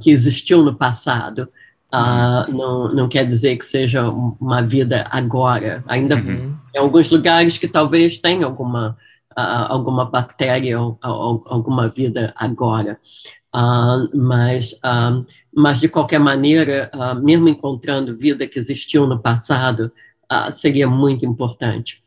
que 0.00 0.10
existiu 0.10 0.64
no 0.64 0.74
passado, 0.74 1.48
Uh, 1.96 2.52
não, 2.52 2.92
não 2.92 3.08
quer 3.08 3.24
dizer 3.24 3.56
que 3.56 3.64
seja 3.64 4.08
uma 4.10 4.60
vida 4.60 5.06
agora. 5.10 5.84
Ainda 5.86 6.16
uhum. 6.16 6.54
em 6.74 6.78
alguns 6.78 7.10
lugares 7.10 7.58
que 7.58 7.68
talvez 7.68 8.18
tenha 8.18 8.44
alguma, 8.44 8.96
uh, 9.32 9.66
alguma 9.68 10.04
bactéria 10.04 10.80
ou, 10.80 10.98
ou, 11.02 11.44
alguma 11.46 11.88
vida 11.88 12.34
agora. 12.36 12.98
Uh, 13.54 14.10
mas, 14.14 14.78
mas, 15.54 15.80
de 15.80 15.88
qualquer 15.88 16.18
maneira, 16.18 16.90
mesmo 17.22 17.48
encontrando 17.48 18.16
vida 18.16 18.46
que 18.46 18.58
existiu 18.58 19.06
no 19.06 19.18
passado, 19.18 19.90
seria 20.52 20.88
muito 20.88 21.24
importante. 21.24 22.02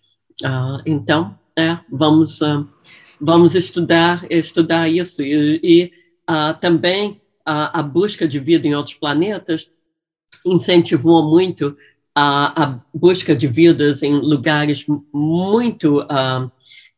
então, 0.86 1.38
é, 1.57 1.78
vamos, 1.91 2.39
vamos 3.20 3.55
estudar, 3.55 4.26
estudar 4.30 4.88
isso. 4.89 5.22
E, 5.22 5.59
e 5.63 5.91
também 6.61 7.20
a, 7.45 7.82
busca 7.82 8.28
de 8.28 8.39
vida 8.39 8.67
em 8.67 8.76
outros 8.76 8.95
planetas 8.95 9.70
incentivou 10.45 11.28
muito 11.28 11.76
a, 12.13 12.63
a 12.63 12.80
busca 12.93 13.36
de 13.36 13.47
vidas 13.47 14.03
em 14.03 14.13
lugares 14.13 14.86
muito 15.13 16.01
uh, 16.01 16.51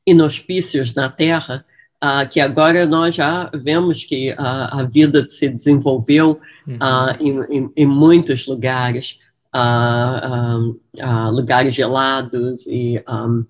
inauspícios 0.06 0.94
na 0.94 1.10
Terra, 1.10 1.66
uh, 2.04 2.28
que 2.30 2.40
agora 2.40 2.86
nós 2.86 3.16
já 3.16 3.50
vemos 3.54 4.04
que 4.04 4.34
a, 4.38 4.82
a 4.82 4.84
vida 4.84 5.26
se 5.26 5.48
desenvolveu 5.48 6.40
uhum. 6.68 6.76
uh, 6.76 7.16
em, 7.20 7.58
em, 7.58 7.72
em, 7.78 7.86
muitos 7.86 8.48
lugares, 8.48 9.20
lugares 11.32 11.74
gelados 11.74 12.68
e 12.68 13.04
um, 13.08 13.46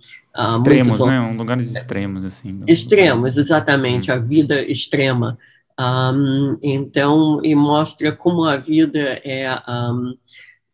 extremos, 0.50 1.06
né? 1.06 1.20
Um, 1.20 1.36
lugares 1.36 1.74
extremos 1.74 2.24
assim. 2.26 2.62
Extremos, 2.68 3.38
exatamente, 3.38 4.10
uhum. 4.10 4.18
a 4.18 4.20
vida 4.20 4.62
extrema. 4.62 5.38
Um, 5.80 6.58
então, 6.62 7.40
e 7.44 7.56
mostra 7.56 8.12
como 8.12 8.44
a 8.44 8.58
vida 8.58 9.20
é, 9.24 9.52
um, 9.68 10.16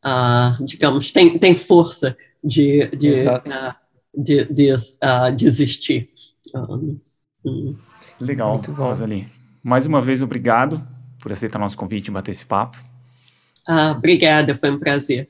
uh, 0.06 0.64
digamos, 0.66 1.12
tem, 1.12 1.38
tem 1.38 1.56
força 1.56 2.18
de, 2.44 2.88
de, 2.88 3.14
uh, 3.14 3.76
de, 4.16 4.46
de, 4.46 4.74
uh, 4.74 5.36
de 5.36 5.48
existir. 5.48 6.10
Um, 6.54 7.00
um. 7.46 7.76
Legal, 8.20 8.60
Rosalie. 8.70 9.28
Mais 9.64 9.86
uma 9.86 10.02
vez, 10.02 10.22
obrigado 10.22 10.86
por 11.20 11.32
aceitar 11.32 11.60
nosso 11.60 11.78
convite 11.78 12.08
e 12.08 12.12
bater 12.12 12.32
esse 12.32 12.46
papo. 12.46 12.78
Ah, 13.68 13.92
obrigada, 13.92 14.56
foi 14.56 14.72
um 14.72 14.80
prazer. 14.80 15.30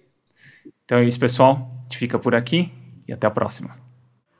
Então 0.85 0.99
é 0.99 1.05
isso, 1.05 1.19
pessoal. 1.19 1.71
A 1.79 1.83
gente 1.83 1.97
fica 1.97 2.19
por 2.19 2.35
aqui 2.35 2.71
e 3.07 3.13
até 3.13 3.25
a 3.25 3.31
próxima. 3.31 3.75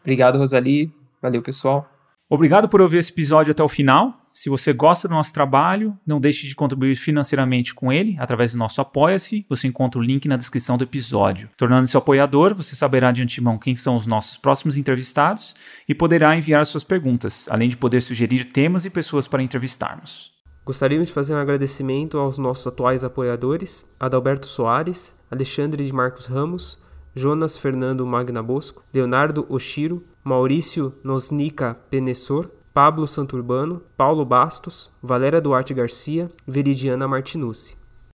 Obrigado, 0.02 0.38
Rosalie. 0.38 0.94
Valeu, 1.22 1.42
pessoal. 1.42 1.90
Obrigado 2.30 2.70
por 2.70 2.82
ouvir 2.82 2.98
esse 2.98 3.12
episódio 3.12 3.52
até 3.52 3.64
o 3.64 3.70
final. 3.70 4.22
Se 4.34 4.50
você 4.50 4.72
gosta 4.72 5.08
do 5.08 5.16
nosso 5.16 5.34
trabalho, 5.34 5.98
não 6.06 6.20
deixe 6.20 6.46
de 6.48 6.54
contribuir 6.54 6.96
financeiramente 6.96 7.74
com 7.74 7.92
ele 7.92 8.16
através 8.20 8.52
do 8.52 8.60
nosso 8.60 8.80
Apoia-se. 8.80 9.46
Você 9.50 9.68
encontra 9.68 10.00
o 10.00 10.04
link 10.04 10.28
na 10.28 10.38
descrição 10.38 10.78
do 10.78 10.84
episódio. 10.84 11.50
Tornando-se 11.58 11.98
apoiador, 11.98 12.54
você 12.54 12.76
saberá 12.76 13.12
de 13.12 13.24
antemão 13.24 13.58
quem 13.58 13.76
são 13.76 13.96
os 13.96 14.06
nossos 14.06 14.38
próximos 14.38 14.78
entrevistados 14.78 15.56
e 15.90 15.96
poderá 15.96 16.36
enviar 16.36 16.66
suas 16.66 16.84
perguntas, 16.84 17.48
além 17.50 17.68
de 17.68 17.78
poder 17.78 18.02
sugerir 18.02 18.46
temas 18.46 18.86
e 18.86 18.92
pessoas 18.92 19.28
para 19.28 19.42
entrevistarmos. 19.42 20.37
Gostaríamos 20.68 21.08
de 21.08 21.14
fazer 21.14 21.34
um 21.34 21.38
agradecimento 21.38 22.18
aos 22.18 22.38
nossos 22.38 22.68
atuais 22.68 23.02
apoiadores: 23.02 23.90
Adalberto 23.98 24.48
Soares, 24.48 25.16
Alexandre 25.32 25.82
de 25.82 25.94
Marcos 25.94 26.26
Ramos, 26.26 26.78
Jonas 27.16 27.58
Fernando 27.58 28.06
Magna 28.06 28.44
Bosco, 28.44 28.84
Leonardo 28.94 29.46
Oshiro, 29.48 30.04
Maurício 30.22 30.94
Nosnica 31.02 31.74
Penessor, 31.90 32.52
Pablo 32.74 33.08
Santurbano, 33.08 33.82
Paulo 33.96 34.26
Bastos, 34.26 34.92
Valéria 35.02 35.40
Duarte 35.40 35.74
Garcia, 35.74 36.30
Veridiana 36.46 37.08
Martinucci. 37.08 37.77